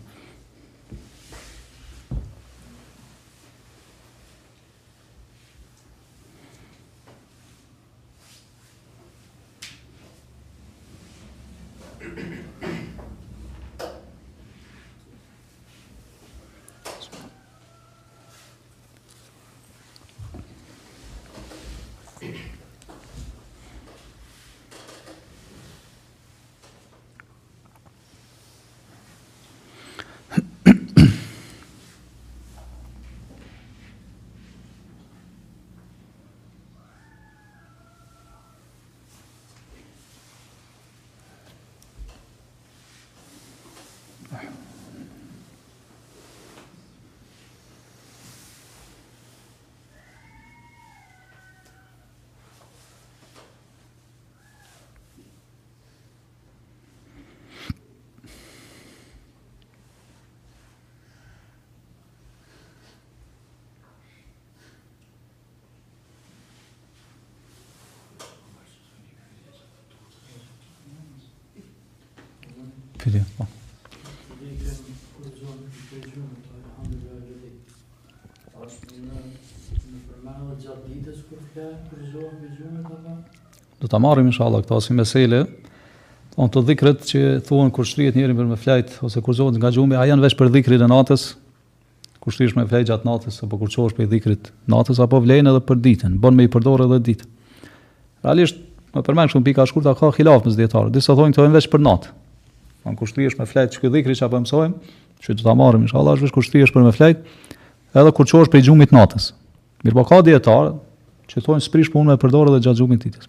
[83.78, 85.40] Do ta marrim inshallah këtë si mesele.
[86.38, 89.72] Don të dhikret që thuan kur shtrihet njëri për me flajt ose kur zonë nga
[89.74, 91.24] xhumi, a janë vesh për dhikrin e natës?
[92.22, 95.62] Kur shtrihesh me flajt gjatë natës apo kur çohesh për dhikrit natës apo vlen edhe
[95.66, 96.14] për ditën?
[96.22, 97.26] Bën me i përdor edhe ditë.
[98.26, 98.62] Realisht,
[98.94, 100.94] më përmend këtu pika shkurtë ka hilaf mes dietarëve.
[100.94, 102.12] Disa thonë këto janë vesh për natë.
[102.86, 104.94] Don kur shtrihesh me flajt çka dhikri çapo mësojmë,
[105.24, 107.26] që do ta marrim inshallah, është vesh kur shtrihesh për me flajt,
[107.98, 109.32] edhe kur çohesh për xhumit natës.
[109.86, 110.72] Mirpo ka dietarë,
[111.28, 113.28] që thonë sprish punë me përdor edhe gjatë gjumit ditës.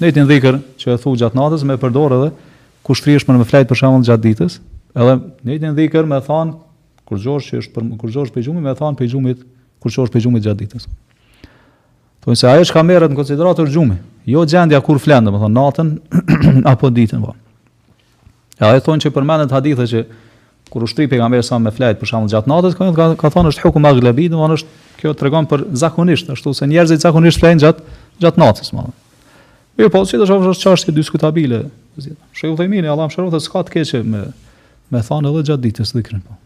[0.00, 2.30] Në jetin dhikër që e thu gjatë natës me përdor edhe
[2.86, 4.58] ku shtrihesh për me flajt për shembull gjatë ditës,
[4.94, 5.16] edhe
[5.46, 6.54] në jetin dhikër me thon
[7.08, 9.42] kur gjosh që është për kur gjosh për gjumit me thon për gjumit
[9.84, 10.88] kur gjosh për gjumit gjatë ditës.
[12.24, 13.98] Thonë se ajo është ka merret në konsideratë gjumi,
[14.32, 15.94] jo gjendja kur flan, domethënë natën
[16.72, 17.34] apo ditën po.
[18.60, 20.06] Ja, ai thonë që përmendet hadithe që
[20.70, 23.66] kur ushtri pejgamberi sa me flajt për shkak gjatë natës, kanë ka, ka thonë është
[23.68, 27.90] hukum aglabi, do është kjo tregon për zakonisht, ashtu se njerëzit zakonisht flajnë gjatë
[28.24, 28.86] gjatë natës, më.
[29.78, 31.58] Mirë, po si do të shohësh është çështje diskutabile,
[31.98, 32.16] zot.
[32.34, 34.24] Shekull Themini, Allah mëshiron se s'ka të keqë me
[34.92, 36.38] me thanë edhe gjatë ditës dhikrin po.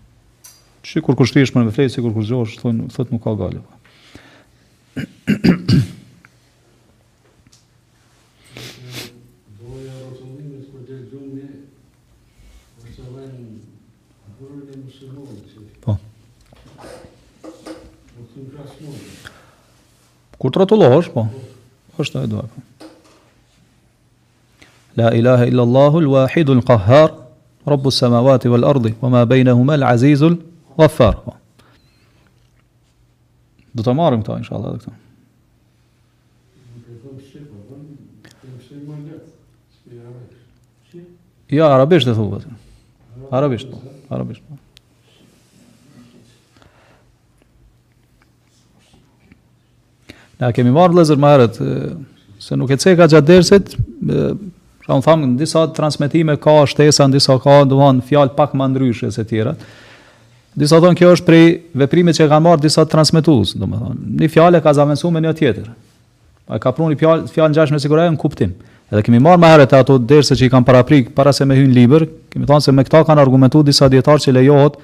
[0.87, 3.61] Çi kur kushtish më me flet, sikur kur zgjohesh, thonë thot nuk ka gale.
[4.97, 5.88] Po.
[20.41, 22.49] قدرته الله
[24.97, 27.11] لا إله إلا الله الواحد القهار
[27.69, 31.33] رب السماوات والأرض وما بينهما العزيز الغفار
[33.75, 34.95] ده تمارم إن شاء الله دكتور
[41.53, 42.39] يا عربيش ده
[43.33, 43.67] عربيش
[44.11, 44.43] عربيش
[50.39, 51.57] Ne a kemi marrë vëllazër më herët
[52.43, 53.73] se nuk e cek ka gjatë dersit,
[54.85, 59.25] pra thamë në disa transmetime ka shtesa, disa ka duhan, fjalë pak më ndryshe se
[59.27, 59.57] tjera.
[60.59, 61.45] Disa thon kjo është prej
[61.83, 63.99] veprimit që kanë marrë disa transmetues, domthon.
[64.21, 65.69] Një fjalë ka zavendsuar me një tjetër.
[66.49, 68.55] a ka pruni fjalë fjalë ngjash me siguri në kuptim.
[68.91, 71.73] Edhe kemi marrë më herët ato derse që i kanë paraprik para se me hyn
[71.75, 74.79] liber, kemi thënë se me këta kanë argumentuar disa dietarë që lejohet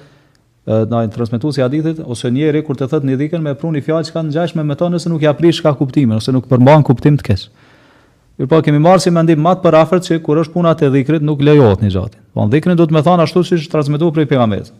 [0.87, 4.15] na i transmetuesi hadithit ose njëri kur të thotë në dhikën me pruni fjalë që
[4.15, 7.25] kanë ngjashme me to nëse nuk ja prish ka kuptimin ose nuk përmban kuptim të
[7.27, 7.43] kës.
[8.35, 11.23] Por po kemi marrë si mendim më të parafërt se kur është puna te dhikrit
[11.23, 12.17] nuk lejohet po, në xhati.
[12.33, 14.73] Po dhikrin do të më thonë ashtu siç transmetohet prej pejgamberit.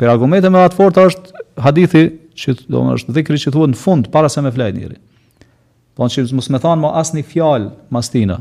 [0.00, 2.06] Për argumente më të forta është hadithi
[2.40, 4.96] që domosht është dhikri që thuhet në fund para se më flajë njëri.
[5.94, 8.40] Po që mos më thonë më asnjë fjalë mastina.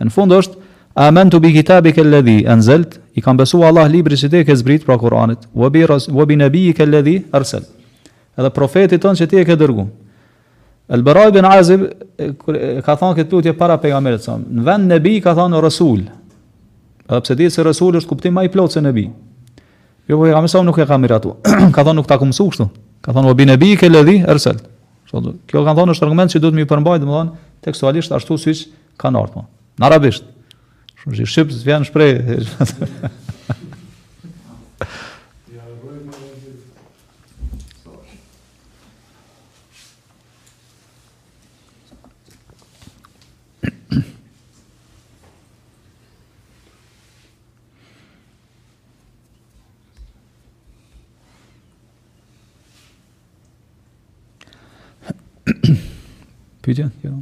[0.00, 0.64] Në fund është
[0.98, 4.96] amantu bi kitabikal alladhi anzalt i kanë besuar Allah libri që ti ke zbrit pra
[5.00, 7.64] Kur'anit, wa bi ras wa bi nabiyyika alladhi arsal.
[8.38, 9.86] Edhe profetit ton që ti e ke dërgu.
[10.94, 11.82] Al-Bara ibn Azib
[12.86, 14.38] ka thonë këtë tutje para pejgamberit sa.
[14.40, 16.04] Në vend nebi ka thonë rasul.
[17.08, 19.04] Edhe pse di se rasul është kuptim më i plotë se nebi.
[20.08, 21.34] Jo po e kam nuk e kam miratu.
[21.74, 22.68] ka thonë nuk ta kam mësuar kështu.
[23.04, 24.62] Ka thonë wa bi nabiyyika alladhi arsal.
[25.08, 28.66] kjo kanë thonë është argument që duhet më i përmbajë domethënë tekstualisht ashtu siç
[29.00, 29.44] kanë ardhur.
[29.80, 30.24] Në arabisht,
[31.06, 32.40] Die Chips werden Spray.
[56.62, 57.12] Bitte, ja.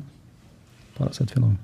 [0.97, 1.57] War das Entfernung?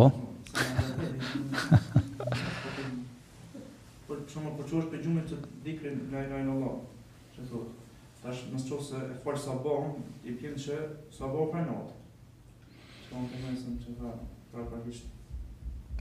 [0.00, 0.08] po?
[4.08, 5.36] Për shumë, për që për gjumë të
[5.66, 6.76] dikrin nga i nëjnë Allah,
[7.34, 7.72] që thotë,
[8.22, 9.40] ta është nësë qovë se e falë
[10.24, 10.76] i pim që sa
[11.20, 11.94] sabon për në otë.
[13.08, 14.10] Që onë të mesën që ta
[14.52, 14.78] pra, pra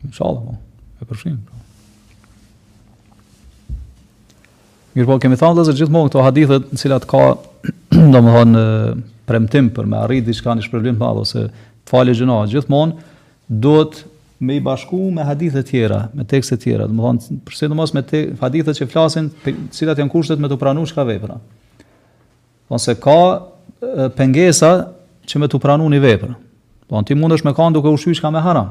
[0.06, 0.54] Në shalë, po,
[1.04, 1.56] e përshimë, po.
[4.96, 7.22] Mirë po, kemi thanë dhe zërë gjithmonë këto hadithet në cilat ka,
[7.98, 8.64] do më thonë,
[9.30, 12.94] premtim për me arrit diçka një shpërblim të madhë, ose të falje gjëna, gjithmonë,
[13.52, 14.06] duhet
[14.40, 17.92] me i bashku me hadithet tjera, me tekste tjera, dhe më thonë, përse të mos
[17.96, 19.30] me te, hadithet që flasin,
[19.76, 21.40] cilat janë kushtet me të pranu shka vepra.
[22.70, 24.70] Thonë po se ka pengesa
[25.28, 26.36] që me të pranu një vepra.
[26.86, 28.70] Thonë, po ti mund është me kanë duke ushqy shka me haram,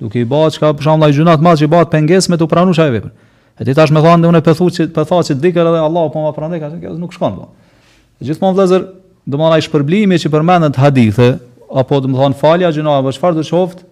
[0.00, 2.48] duke i bat shka përsham la i gjunat ma që i bat penges me të
[2.48, 3.12] pranu shka vepra.
[3.60, 5.68] E ti tash me thonë, dhe unë e pëthu që të pëtha që të dikër
[5.74, 7.50] edhe Allah po ma pranu, ka që nuk shkon, po.
[8.24, 8.86] Gjithmonë vlezër,
[9.28, 11.28] dhe më thonë, shpërblimi që hadithe,
[11.68, 13.86] apo dhe më thonë, falja gjunat, për të qoftë,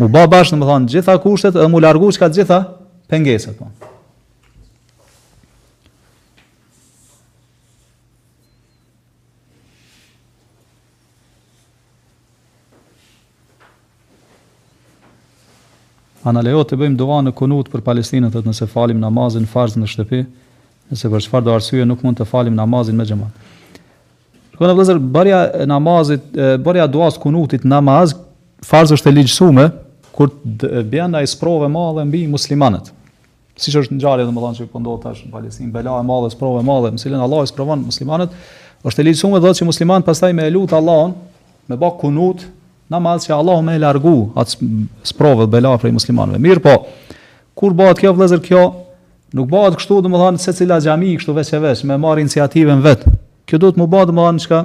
[0.00, 2.60] Mu ba bash, në më thonë, gjitha kushtet dhe mu largu që ka gjitha
[3.08, 3.70] pengeset, po.
[16.42, 20.20] lejo të bëjmë doa në kunut për Palestinët, nëse falim namazin farz në shtëpi,
[20.92, 23.41] nëse për çfarë do arsye nuk mund të falim namazin me gjemat.
[24.62, 26.26] Do në vëzër bërja namazit,
[26.62, 28.12] bërja duas kunutit namaz,
[28.62, 29.62] farz është e ligjësume,
[30.14, 30.28] kur
[30.86, 32.92] bjena i sprove ma dhe mbi muslimanët.
[33.58, 36.04] Si që është në domethënë më dhënë që po ndodh është në balesin, bela e
[36.06, 38.36] ma dhe sprove ma dhe mësilin, Allah i sprovan muslimanët,
[38.86, 40.80] është e ligjësume dhe që muslimanët pastaj me elu të
[41.70, 42.46] me bë kunut,
[42.90, 44.60] namaz që Allah me largu atë
[45.10, 46.38] sprove dhe bela e prej muslimanëve.
[46.42, 46.72] Mirë po,
[47.58, 48.64] kur bëhet kjo vëzër kjo,
[49.32, 53.06] Nuk bëhet kështu, domethënë secila xhami kështu veç, me marr iniciativën vet.
[53.52, 54.58] Kjo do të më bëhet në shka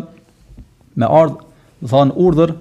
[1.01, 1.33] me ardh,
[1.83, 2.53] domethënë urdhër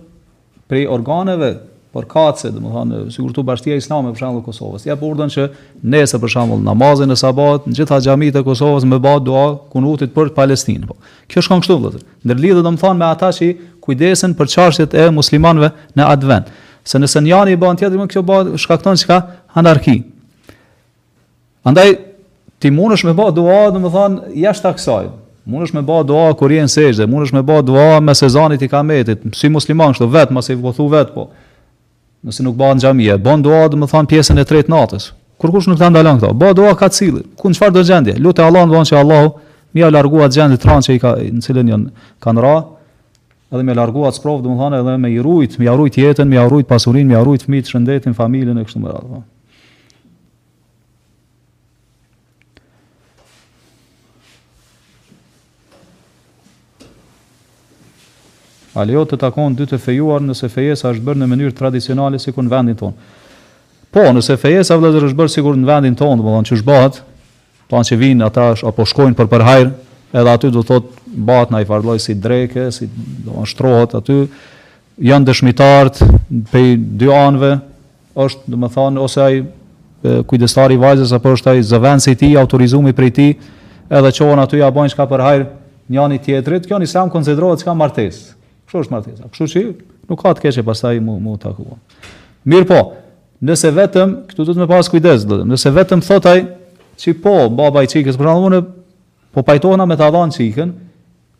[0.66, 1.53] prej organeve
[1.95, 5.11] por kace, dhe më thanë, sigur të bashkëtia islame për shambull Kosovës, ja për po
[5.14, 5.45] urdhën që
[5.87, 10.11] nese për shambull namazin e sabat, në gjitha gjami të Kosovës me ba dua kunutit
[10.16, 10.89] për Palestinë.
[10.91, 10.97] Po.
[11.31, 13.51] Kjo shkon kështu, dhe të nërlidhe dhe më thanë me ata që
[13.87, 16.51] kujdesin për qashtjet e muslimanve në advent.
[16.87, 19.20] Se nëse një janë i ban tjetër, më kjo ba shkakton që ka
[19.62, 19.95] anarki.
[21.66, 21.95] Andaj,
[22.61, 24.74] ti munësh me ba dua, dhe më thanë, jashtë
[25.47, 28.15] Mund është me bë dua kur je në sejdë, mund është me bë dua me
[28.19, 31.29] sezonit i kametit, si musliman këto vet, mos i vë thu vet po.
[32.27, 35.13] Nëse nuk bën xhamia, bën dua do të thon pjesën e tretë natës.
[35.39, 37.23] Kur kush nuk ndalon këto, bë dua ka cilë.
[37.39, 38.17] Ku çfarë do gjendje?
[38.25, 39.37] Lutë Allahun, bën se Allahu
[39.77, 41.95] më ia largua gjendje e tranc që i ka në cilën janë
[42.27, 42.57] kanë ra.
[43.53, 46.49] Edhe më largua sprov, domethënë edhe më i rujt, më i rujt jetën, më i
[46.51, 49.09] rujt pasurinë, më i rujt fëmijët, shëndetin, familjen e kështu me radhë.
[49.15, 49.23] Po.
[58.77, 62.45] A lejo të takon dy të fejuar nëse fejesa është bërë në mënyrë tradicionale sikur
[62.45, 63.07] në vendin tonë.
[63.95, 66.99] Po, nëse fejesa vëllazër është bërë sikur në vendin tonë, domethënë ç'është bëhet,
[67.72, 69.70] tan që vijnë ata apo shkojnë për përhajr,
[70.12, 74.18] edhe aty do thotë bëhet në ai farlloj si dreke, si domethënë shtrohet aty
[75.09, 76.12] janë dëshmitar të
[76.53, 77.55] pe dy anëve,
[78.29, 79.41] është domethënë ose ai
[80.29, 83.37] kujdestari i vajzës apo është ai zëvendës i tij autorizuar prej tij,
[83.89, 85.49] edhe çon aty ja bëjnë çka për hajr,
[85.89, 88.36] njëri tjetrit, kjo nisam konsiderohet çka martesë.
[88.71, 89.29] Kështu është martesa.
[89.31, 89.62] Kështu që
[90.11, 91.79] nuk ka të keqe pastaj mu mu takuam.
[92.49, 92.79] Mirë po,
[93.47, 96.39] nëse vetëm këtu duhet të më pas kujdes, do të them, nëse vetëm thotaj
[96.99, 98.57] që po, baba i çikës për shembull,
[99.35, 100.71] po pajtohna me ta dhënë çikën,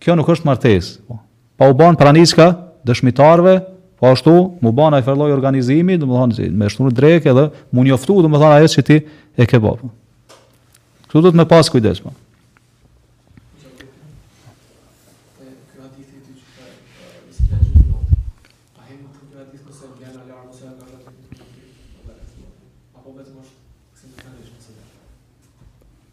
[0.03, 1.01] kjo nuk është martesë.
[1.09, 1.18] Po.
[1.59, 2.51] Pa u bën praniska
[2.87, 3.57] dëshmitarve,
[3.99, 7.87] po ashtu mu bën ai ferloj organizimi, do të thonë me shtunë drekë edhe mu
[7.89, 9.01] njoftu, do të thonë ajo që ti
[9.41, 9.74] e ke bë.
[9.81, 9.91] Po.
[11.09, 12.12] Këtu duhet më pas kujdes, po.
[12.14, 12.20] Pa.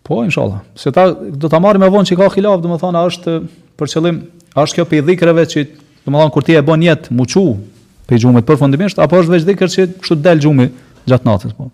[0.04, 0.60] Po, inshallah.
[0.74, 3.36] Se ta do ta marrim me vonë që ka khilaf, do të është
[3.80, 4.18] për qëllim,
[4.64, 5.64] është kjo pe dhikrave që
[6.06, 7.44] domethënë të kur ti e bën jetë muçu
[8.10, 10.66] pe xhumet përfundimisht apo është veç dhikr që kështu del xhumi
[11.08, 11.70] gjatë natës, po.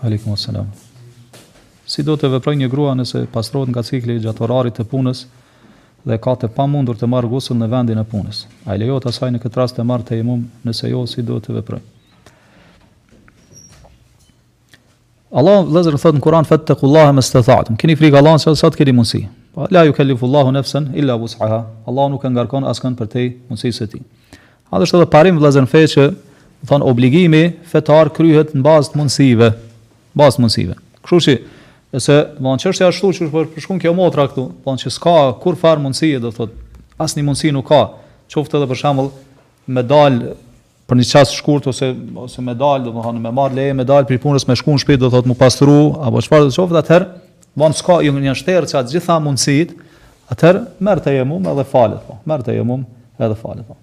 [0.08, 0.72] Aleikum assalam.
[1.86, 5.26] Si do të veproj një grua nëse pastrohet nga cikli gjatë orarit të punës?
[6.06, 8.44] dhe ka të pamundur të marrë gusën në vendin e punës.
[8.70, 11.40] A i lejot asaj në këtë rast të marrë të imum nëse jo si do
[11.42, 11.82] të veprën.
[15.36, 18.78] Allah vëzër thotë në Kur'an fat të kullahë më kini frikë Allah në sa të
[18.80, 19.24] keni mundësi.
[19.56, 23.26] Pa, la ju kellifu Allahu nefsen, illa bus Allah nuk e ngarkon askën për te
[23.50, 24.02] mundësi së ti.
[24.72, 26.08] A dhe shtë dhe parim vëzër në feqë,
[26.70, 29.50] thonë obligimi fetar kryhet në bazë të mundësive.
[30.16, 30.78] Bazë të mundësive.
[31.04, 31.36] Kështë që
[31.96, 34.74] Nëse do po të thonë çështja ashtu që për shkon kjo motra këtu, do po
[34.76, 36.48] të që s'ka kur far mundësi do të
[37.06, 37.80] asnjë mundësi nuk ka.
[38.34, 39.08] Qoftë edhe për shembull
[39.78, 40.18] me dal
[40.90, 41.94] për një çast të shkurt ose
[42.26, 44.82] ose me dal do të thonë me marr leje me dal për punës me shkuën
[44.84, 47.10] shtëpi do të thotë më pastru apo çfarë do të thotë atëherë
[47.64, 49.72] von s'ka ju një shtërrë çka të gjitha mundësit,
[50.36, 52.20] atëherë merr të jemum edhe falet po.
[52.28, 52.84] Merr të jemum
[53.16, 53.80] edhe falet po.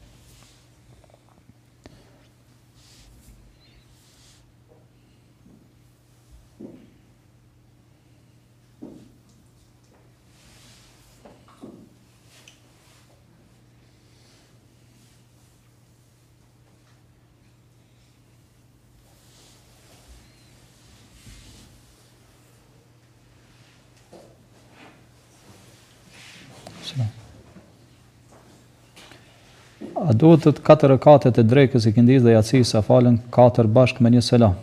[30.02, 34.00] A duhet të katër rekatet e drekës i kindiz dhe jaci sa falen katër bashk
[34.02, 34.56] me një selam?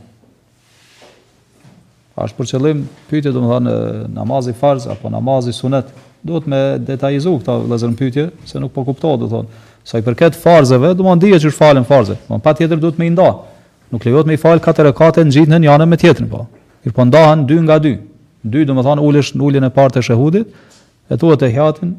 [2.19, 3.75] A është për qëllim pyetje du të thonë
[4.15, 5.87] namazi farz apo namazi sunet?
[6.25, 9.61] Duhet me detajizu këtë vëllazër pyetje se nuk po kupto du thonë.
[9.87, 12.17] Sa i përket farzeve, du të ndije dihet që falen farze.
[12.27, 13.29] Po patjetër duhet me i nda.
[13.93, 16.43] Nuk lejohet me i fal katër rekate ngjit në një anë me tjetrin po.
[16.83, 17.95] Kur po ndahen dy nga dy.
[18.43, 20.51] Dy du të thonë ulesh në uljen e parë të shahudit
[21.11, 21.95] e thuhet e hatin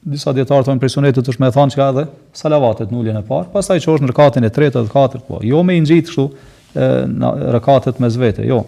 [0.00, 2.04] disa dietarë thonë presionetet është më e thonë çka edhe
[2.36, 5.40] salavatet në uljen e parë, pastaj që është në rekatin e tretë dhe katërt, po
[5.44, 6.28] jo me injit kështu
[7.20, 8.62] në rekatet mes vete, jo.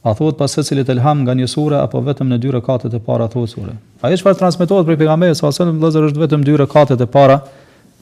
[0.00, 3.26] A thuhet pas secilit elham nga një sure apo vetëm në dy rekatet e para
[3.28, 3.74] të sure.
[4.04, 7.40] Ai çfarë transmetohet për pejgamberin sa selam vëllazër është vetëm dy rekatet e para,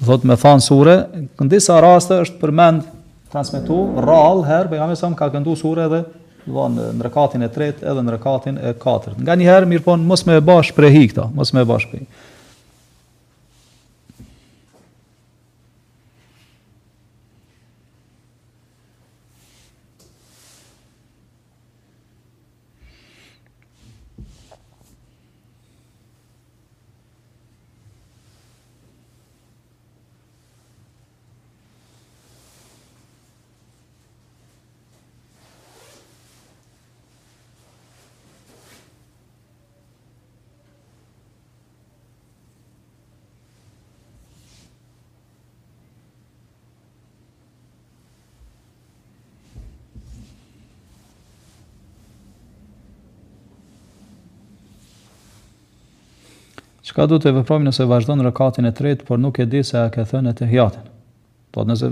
[0.03, 0.99] thotë me thon sure,
[1.39, 2.87] në disa raste është përmend
[3.35, 6.05] transmetu rall herë pejgamberi sa ka këndu sure edhe
[6.53, 9.21] do në rrekatin e tretë edhe në rrekatin e katërt.
[9.25, 11.89] Nga një herë mirëpo mos më e bash për hi këto, mos më e bash
[11.93, 12.07] për.
[56.89, 59.91] Çka do të veprojmë nëse vazhdon rekatin e tretë, por nuk e di se a
[59.93, 60.87] ke thënë të hjatin.
[61.53, 61.91] Po nëse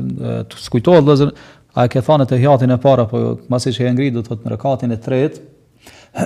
[0.49, 1.33] të skujtohet vëllazër,
[1.77, 3.21] a ke thënë të hjatin e parë, po
[3.53, 5.43] pasi jo, që e ngri do të thotë në rekatin e tretë.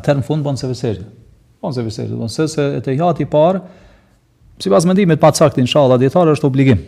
[0.00, 0.96] Atëherë në fund bën se vësej.
[1.62, 3.62] Bon se vësej, bon se se të hyati i parë,
[4.64, 6.82] sipas mendimit pa sakt inshallah dietar është obligim.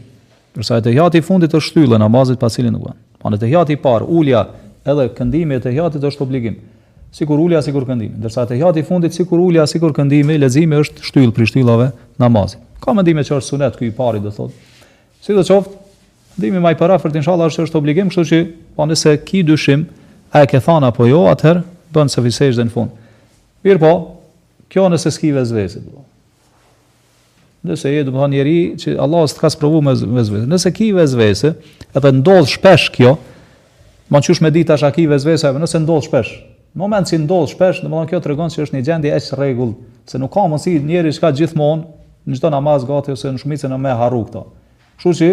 [0.54, 2.96] Por sa të hyati i fundit të shtyllën namazit pas cilën do.
[3.22, 4.48] Po në të hyati i parë, ulja
[4.84, 6.58] edhe këndimi i të hyatit është obligim
[7.14, 8.16] sikur ulja sikur këndimi.
[8.18, 11.90] Ndërsa te hati i fundit sikur ulja sikur këndimi, leximi është shtyll për shtyllave
[12.20, 12.62] namazit.
[12.82, 14.56] Ka mendime që është sunet ky i pari do thotë.
[15.24, 15.76] Sidoqoftë,
[16.40, 18.40] ndimi më i parafort inshallah është është obligim, kështu që
[18.76, 19.84] po nëse ki dyshim,
[20.34, 21.62] a e ke thën apo jo, atëherë
[21.94, 22.96] bën së fisesh dhe në fund.
[23.64, 23.92] Mirë po,
[24.72, 25.94] kjo nëse s'ki vezvese, do.
[25.94, 26.08] Po.
[27.70, 30.48] Nëse e, do njerëj që Allah s'të ka sprovu me vezvese.
[30.50, 31.54] Nëse ki vezvese,
[31.96, 33.14] atë ndodh shpesh kjo,
[34.12, 36.34] ma qysh me dit ashtë a ki nëse ndodhë shpesh,
[36.74, 39.74] Në moment që ndodh shpesh, domethënë kjo tregon se është një gjendje e rregull,
[40.10, 41.84] se nuk ka mundësi njëri që ka gjithmonë
[42.26, 44.42] në çdo namaz gati ose në shumicën e më harru këto.
[44.98, 45.28] Kështu që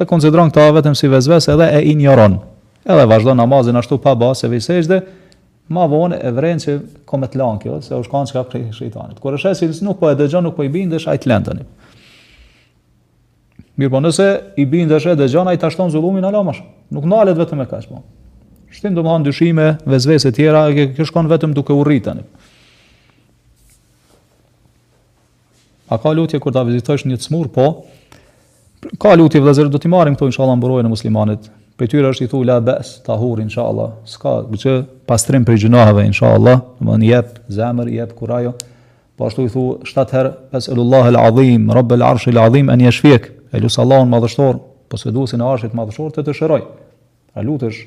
[0.00, 2.38] e konsideron këta vetëm si vezvese edhe e injoron.
[2.88, 5.00] Edhe vazhdon namazin ashtu pa bashë vezëshde,
[5.74, 6.78] ma vonë e vrenë që
[7.10, 9.20] komet lanë kjo, se u shkon çka prej shejtanit.
[9.20, 11.60] Kur është se nuk po e dëgjon, nuk po i bindesh ai tlentën.
[13.76, 16.64] Mirë, po nëse i bindesh e dëgjon ai ta shton zullumin alamash.
[16.94, 18.00] Nuk ndalet vetëm e kaç po
[18.76, 22.20] shtin do të marr ndryshime vezvese të tjera e kjo shkon vetëm duke u rritën.
[25.88, 27.68] A ka lutje kur ta vizitosh një cmur po?
[29.00, 31.48] Ka lutje vëllazër do t'i marrim këto inshallah në mburojën e muslimanit.
[31.76, 33.94] Për tyra është i thu la bes, tahur inshallah.
[34.08, 34.74] Ska gjë
[35.08, 38.54] pastrim për gjunoheve inshallah, do të thonë jep zamer, jep kurajo.
[39.16, 42.82] Po ashtu i thu 7 herë besallahu el azim, rabb el arsh el azim an
[42.84, 43.30] yashfik.
[43.52, 44.58] Ai lutë Allahun madhështor,
[44.92, 46.62] posveduesin e arshit madhështor të të shëroj.
[47.36, 47.84] A lutesh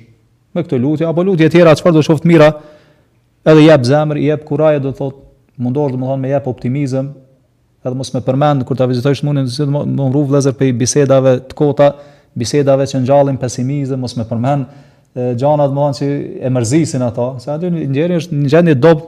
[0.54, 2.52] me këtë lutje apo lutje të tjera çfarë do të shoft mira,
[3.46, 5.24] edhe jap zemër, i jap kurajë do thotë,
[5.62, 7.12] mundohet domethënë me jap optimizëm,
[7.86, 10.72] edhe mos më përmend kur ta vizitosh mundin se do të mund rruv vëllazër pe
[10.76, 11.92] bisedave të kota,
[12.38, 16.10] bisedave që ngjallin pesimizëm, mos më përmend gjana të mëdha që
[16.46, 19.08] e mërzisin ata, se aty ndjerë është një gjendje dobë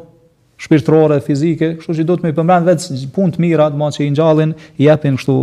[0.61, 3.97] shpirtërore, fizike, kështu që do të më përmend vetë punë të mira, do të thotë
[3.97, 5.35] që i ngjallin, i japin kështu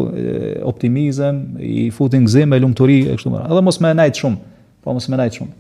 [0.73, 1.41] optimizëm,
[1.77, 3.55] i futin gzim e lumturi e kështu me radhë.
[3.55, 4.39] Edhe mos më nejt shumë,
[4.85, 5.55] po mos më nejt shumë.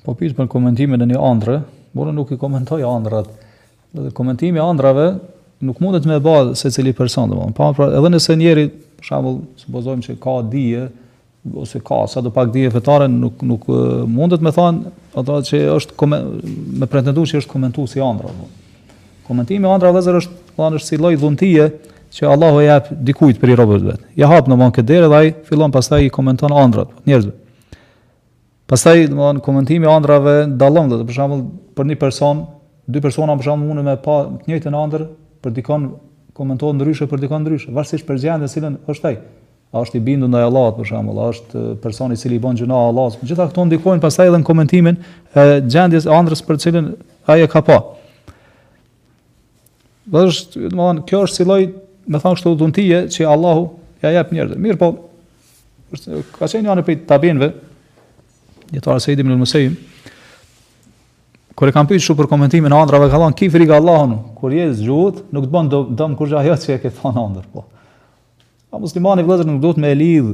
[0.00, 1.58] po pyet për komentimin e një andre,
[1.94, 3.28] por nuk i komentoj andrat.
[4.14, 5.04] komentimi andrave
[5.60, 8.66] nuk mundet me ba se cili person do Po pra, edhe nëse njëri,
[9.00, 10.88] për shembull, supozojmë se ka dije
[11.56, 13.68] ose ka sa do pak dije fetare, nuk nuk
[14.08, 16.18] mundet me thonë, ato që është kome,
[16.80, 18.42] me pretendu që është komentues i ëndrës.
[19.28, 21.68] Komentimi i ëndrës është, do po është si lloj dhuntie
[22.10, 24.02] që Allahu i jap dikujt për i robët vet.
[24.18, 27.32] Ja hap në këtë deri dhe ai fillon pastaj i komenton ëndrat, njerëzve.
[28.70, 31.44] Pastaj do komentimi i ëndrave dallon, do të për shembull
[31.76, 32.44] për një person
[32.90, 35.04] dy persona për shkak me pa të në ëndër,
[35.44, 35.84] për dikon
[36.36, 39.16] komentohet ndryshe për dikon ndryshe, varësisht për gjendën se cilën është ai.
[39.70, 42.56] A është i bindur ndaj Allahut për shembull, a është personi i cili i bën
[42.58, 43.20] gjëna Allahut.
[43.22, 44.98] Gjithë ato ndikojnë pastaj edhe në komentimin
[45.38, 46.88] e gjendjes e ëndrës për cilën
[47.30, 47.76] ai e ka pa.
[50.10, 51.60] Është, do të kjo është si lloj,
[52.10, 53.68] më thon kështu dhuntie që Allahu
[54.02, 54.58] ja jep njerëzve.
[54.64, 54.90] Mirë po,
[56.40, 57.52] ka qenë janë për tabinëve.
[58.74, 59.48] Jetuar Said ibn al në
[61.60, 64.14] Kur e kam pyetur shumë për komentimin e ëndrave ka thënë kifri ka Allahun.
[64.40, 65.66] Kur je zgjut, nuk të bën
[65.98, 67.66] dëm kur ajo që e ke thënë ëndër, po.
[68.72, 70.30] A muslimani vëllazër nuk duhet me lidh,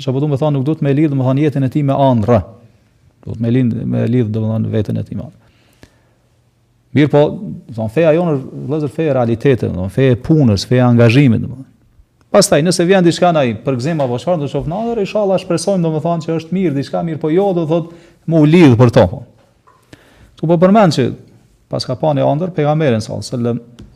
[0.00, 1.98] çfarë do të thonë nuk duhet me lidh, do të thonë jetën e tij me
[2.08, 2.38] ëndrë.
[3.26, 5.26] Do të me lidh me lidh do të thonë veten e tij me.
[6.96, 10.64] Mir po, do të thonë feja jonë vëllazër feja realitete, do të thonë feja punës,
[10.70, 11.68] feja angazhimit, do të thonë.
[12.32, 15.84] Pastaj nëse vjen diçka na për gzim apo çfarë do të shoh ndër, inshallah shpresojmë
[15.84, 18.78] do të thonë që është mirë diçka mirë, po jo do thotë më u lidh
[18.80, 19.06] për to.
[19.12, 19.22] Po.
[20.40, 21.04] Tu po përmend që
[21.68, 23.88] pas ka pani ëndër pejgamberin sallallahu alajhi wasallam.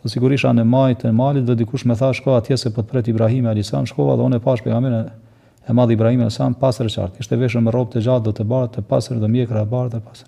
[0.00, 2.90] Po sigurisha në majtë e malit do dikush më thash ko atje se po të
[2.94, 5.10] pret Ibrahim alajhi wasallam shkova dhe unë pash pejgamberin
[5.68, 7.20] e madh Ibrahim alajhi wasallam pas rreqart.
[7.20, 10.00] Ishte veshur me rrobë të gjatë do të bardhë të pasër do mjekra të bardhë
[10.06, 10.24] pas.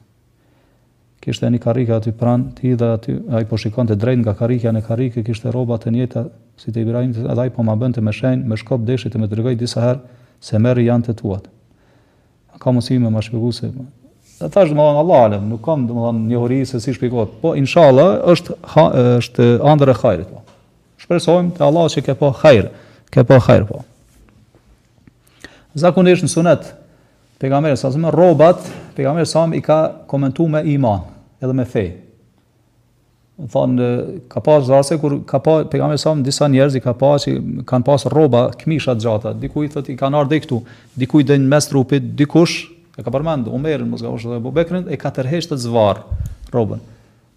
[1.24, 4.84] Kishte një karrikë aty pranë, ti dhe aty ai po shikonte drejt nga karrika në
[4.84, 6.26] karrikë, kishte rroba të njëjta
[6.60, 9.32] si te Ibrahim, edhe ai po ma bënte me shenjë, me shkop deshit të më
[9.32, 11.48] tregoj disa herë se merr janë të tuat
[12.60, 13.74] ka mësime më shpjegu se më.
[13.74, 14.12] Po.
[14.40, 16.58] Dhe ta është dhe më dhënë Allah alem, nuk kam dhe më dhënë një hori
[16.68, 18.84] se si shpjegot, po inshallah është, ha,
[19.20, 20.30] është andër e khajrit.
[20.32, 20.42] Po.
[21.04, 22.70] Shpresojmë të Allah që ke po khajrë,
[23.14, 23.82] ke po khajrë po.
[25.78, 26.66] Zakonisht në sunet,
[27.42, 28.66] pegamerës, asëmë me robat,
[28.98, 29.78] pegamerës samë i ka
[30.10, 31.06] komentu me iman
[31.42, 31.92] edhe me fej.
[33.34, 33.86] Në thonë,
[34.30, 37.32] ka pas zase, kur ka pa e sa disa njerëz i ka pa që
[37.66, 39.32] kanë pas rroba këmisha të gjata.
[39.42, 40.58] dikuj i thotë i kanë ardhur këtu,
[40.94, 44.96] dikuj i dën mes trupit, dikush e ka përmend Omerin mos gabosh dhe Bubekrin e
[44.96, 46.04] ka tërheqë të zvarr
[46.54, 46.78] rrobën.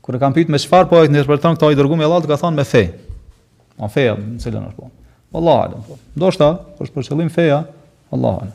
[0.06, 2.38] Kur e kanë pyetur me çfarë po e interpreton këta i dërguar me Allah, ka
[2.46, 2.92] thonë me fej.
[3.82, 4.92] Me fe, në cilën është po.
[5.34, 5.82] Wallahu alam.
[5.90, 5.98] Po.
[6.18, 7.64] Ndoshta është për qëllim feja,
[8.14, 8.54] Allahu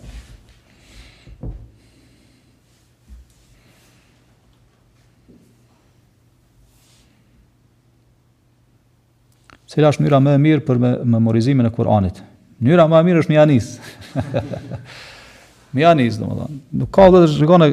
[9.72, 10.82] cila është mënyra më e mirë për
[11.16, 12.18] memorizimin e Kuranit.
[12.62, 13.68] Mënyra më e mirë është mjanis.
[15.76, 16.56] mjanis, domethënë.
[16.82, 17.68] Nuk ka dhe shikonë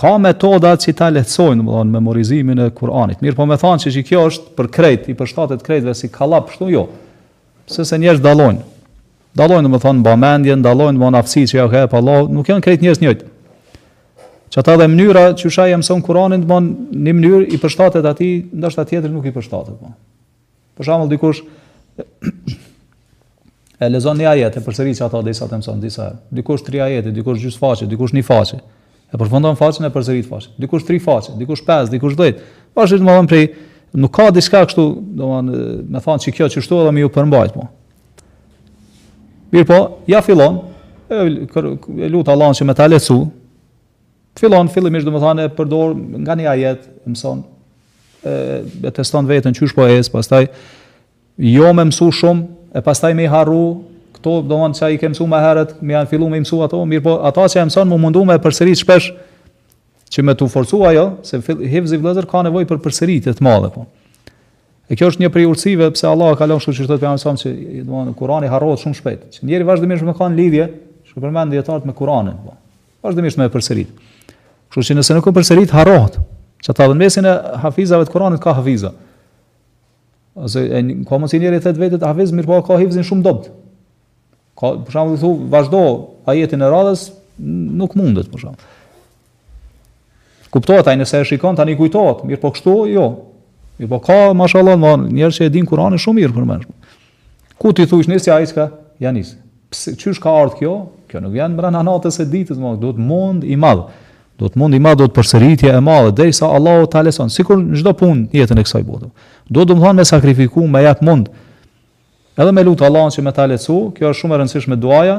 [0.00, 3.20] ka metoda që ta lehtësojnë, domethënë memorizimin e Kuranit.
[3.24, 6.48] Mirë, po më thanë se që kjo është për krejt, i përshtatet krejtve si kallap,
[6.54, 6.86] kështu jo.
[7.68, 8.64] Pse se njerëz dallojnë.
[9.38, 12.82] Dallojnë domethënë në mendje, dallojnë në aftësi që ja ka hap Allah, nuk janë krejt
[12.86, 13.28] njerëz njëjtë.
[14.50, 18.32] Që ata dhe mënyra që shaj e mëson Kuranin, domethënë në mënyrë i përshtatet atij,
[18.58, 19.98] ndoshta tjetri nuk i përshtatet, domethënë.
[20.00, 20.06] Po.
[20.80, 21.40] Për shembull dikush
[23.84, 26.06] e lezon një ajet e përsëri që ata dhe të mëson disa.
[26.32, 28.60] Dikush tri ajete, dikush gjysmë faqe, dikush një faqe.
[29.12, 30.54] E përfundon faqen e përsërit faqe.
[30.64, 32.40] Dikush tri faqe, dikush pesë, dikush 10.
[32.76, 33.42] Pashë të mëvon prej
[34.00, 34.86] nuk ka diçka kështu,
[35.20, 37.68] domethënë, me than se kjo çështë edhe më ju përmbajt po.
[39.52, 40.62] Mir po, ja fillon
[41.12, 43.20] e lut Allahun që më ta lecu.
[44.40, 45.92] Fillon fillimisht domethënë e përdor
[46.24, 47.44] nga një ajet, mëson
[48.20, 50.50] e teston vetën qysh po es, pastaj
[51.40, 53.78] jo më mësu shumë e pastaj më harru
[54.18, 57.04] këto do të i ke mësuar më herët, më janë filluar më mësu ato, mirë
[57.06, 59.06] po ata që e mëson më mundu më përsërit shpesh
[60.12, 63.86] që më tu forcu ajo, se hevzi vëllazër ka nevojë për përsëritje të madhe po.
[64.90, 67.84] E kjo është një prej urtësive pse Allah ka lënë kështu që thotë pejgamberi se
[67.86, 69.20] do Kurani harrohet shumë shpejt.
[69.38, 70.66] Që njeri vazhdimisht më kanë lidhje,
[71.06, 72.56] që përmend dietarët me Kur'anin po.
[73.06, 73.92] Vazhdimisht më përsërit.
[74.74, 76.18] Kështu që nëse nuk e përsërit harrohet.
[76.60, 78.90] Që ta dhe në mesin e hafizave të Koranit ka hafiza.
[80.36, 83.48] Ose e një komën si njerë i vetët, hafiz mirë po ka hifzin shumë dobt.
[84.60, 85.80] Ka, për shumë dhe thu, vazhdo
[86.28, 87.06] a jetin e radhës,
[87.80, 88.66] nuk mundet, për shumë.
[90.52, 93.08] Kuptohet a nëse e shikon, ta një kujtohet, mirë po kështu, jo.
[93.80, 96.94] Mirë po ka, mashallon, njerë që e din Kur'anin shumë mirë për mërshme.
[97.60, 98.02] Ku ti thu
[98.36, 98.68] ai ska,
[99.00, 99.34] ja nis.
[99.72, 100.00] Pse janisë.
[100.02, 100.74] Qysh ka ardhë kjo?
[101.08, 103.88] Kjo nuk janë mërën anatës e ditës, mund i madhë
[104.40, 107.44] do të mundi ma do të përsëritje e madhe derisa sa Allahu ta leson, si
[107.44, 109.10] kur në gjdo punë jetën e kësaj bote.
[109.56, 111.28] Do të më me sakrifiku, me jetë mund,
[112.40, 115.18] edhe me lutë Allahun që me ta lecu, kjo është shumë e rëndësishme duaja,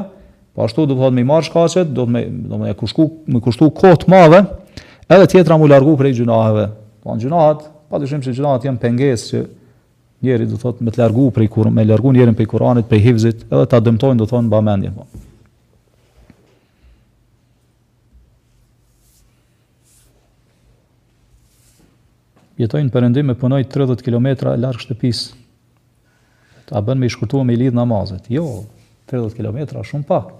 [0.56, 3.06] po ashtu do të thonë me marr marë shkacet, do të me, do me, kushku,
[3.34, 4.42] me kushtu të madhe,
[5.08, 6.66] edhe tjetra mu largu prej gjunaheve.
[7.02, 9.44] Po në gjunahat, pa të shumë që gjunahat jenë penges që
[10.22, 13.02] njeri do të thotë me të largu prej kur, me largu njerin prej kuranit, prej
[13.06, 15.06] hivzit, edhe ta dëmtojnë do të thonë në Po.
[22.64, 24.26] jetojnë perëndim e punoj 30 km
[24.60, 25.26] larg shtëpis.
[26.72, 28.26] A bën me i shkurtu me i lidh namazet?
[28.32, 28.46] Jo,
[29.10, 30.30] 30 km shumë pak.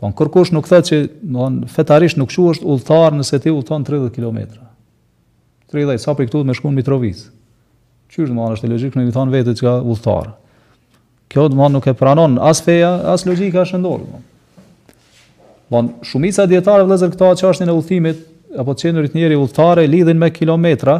[0.00, 0.98] Po në kërkush nuk thëtë që
[1.34, 4.40] në fetarisht nuk shuë është ullëtar nëse ti udhton 30 km.
[5.74, 7.24] 30, sa për i këtu me shkon në Mitrovic.
[8.14, 9.78] Qyrë do të anë është e logikë në i thonë vetë që ka
[11.34, 14.20] Kjo Kjo të më nuk e pranon, as feja, as logika është ndorë.
[15.72, 18.14] Më shumica djetarë vëllezër këta që në
[18.54, 20.92] apo qenërit njëri ullëtare, lidhin me kilometra,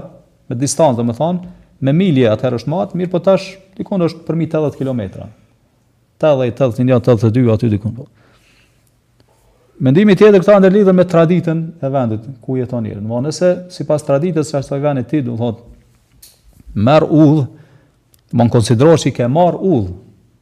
[0.49, 1.53] me distancë, do të thonë,
[1.85, 5.27] me milje atëherë është më mirë po tash dikon është për mi 80 kilometra.
[6.21, 8.07] 80, 81, 82 aty dikon po.
[9.85, 13.05] Mendimi tjetër këta ndër me traditën e vendit ku jeton njerëzit.
[13.05, 15.63] Do të thonë sipas traditës së asaj vendi ti do të thotë
[16.87, 17.43] marr udh,
[18.33, 19.91] do të konsiderosh i ke marr udh.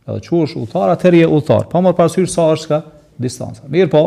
[0.06, 2.82] Edhe çu është udhtar atëri udhtar, pa marr parasysh sa është ka
[3.22, 3.66] distanca.
[3.70, 4.04] Mirë po,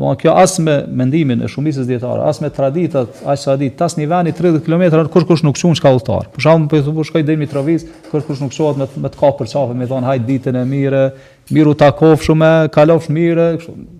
[0.00, 3.68] Do të kjo as me mendimin e shumicës dietare, as me traditat, as sa di,
[3.76, 6.30] tas në vani 30 km kush kush nuk çon çka udhtar.
[6.32, 9.20] Për shkakun po thua shkoj deri në Mitrovic, kush kush nuk shkohet me me të
[9.20, 11.04] kapër çafe, më thon haj ditën e mire,
[11.52, 13.99] miru takof shumë, kalof mire, kështu.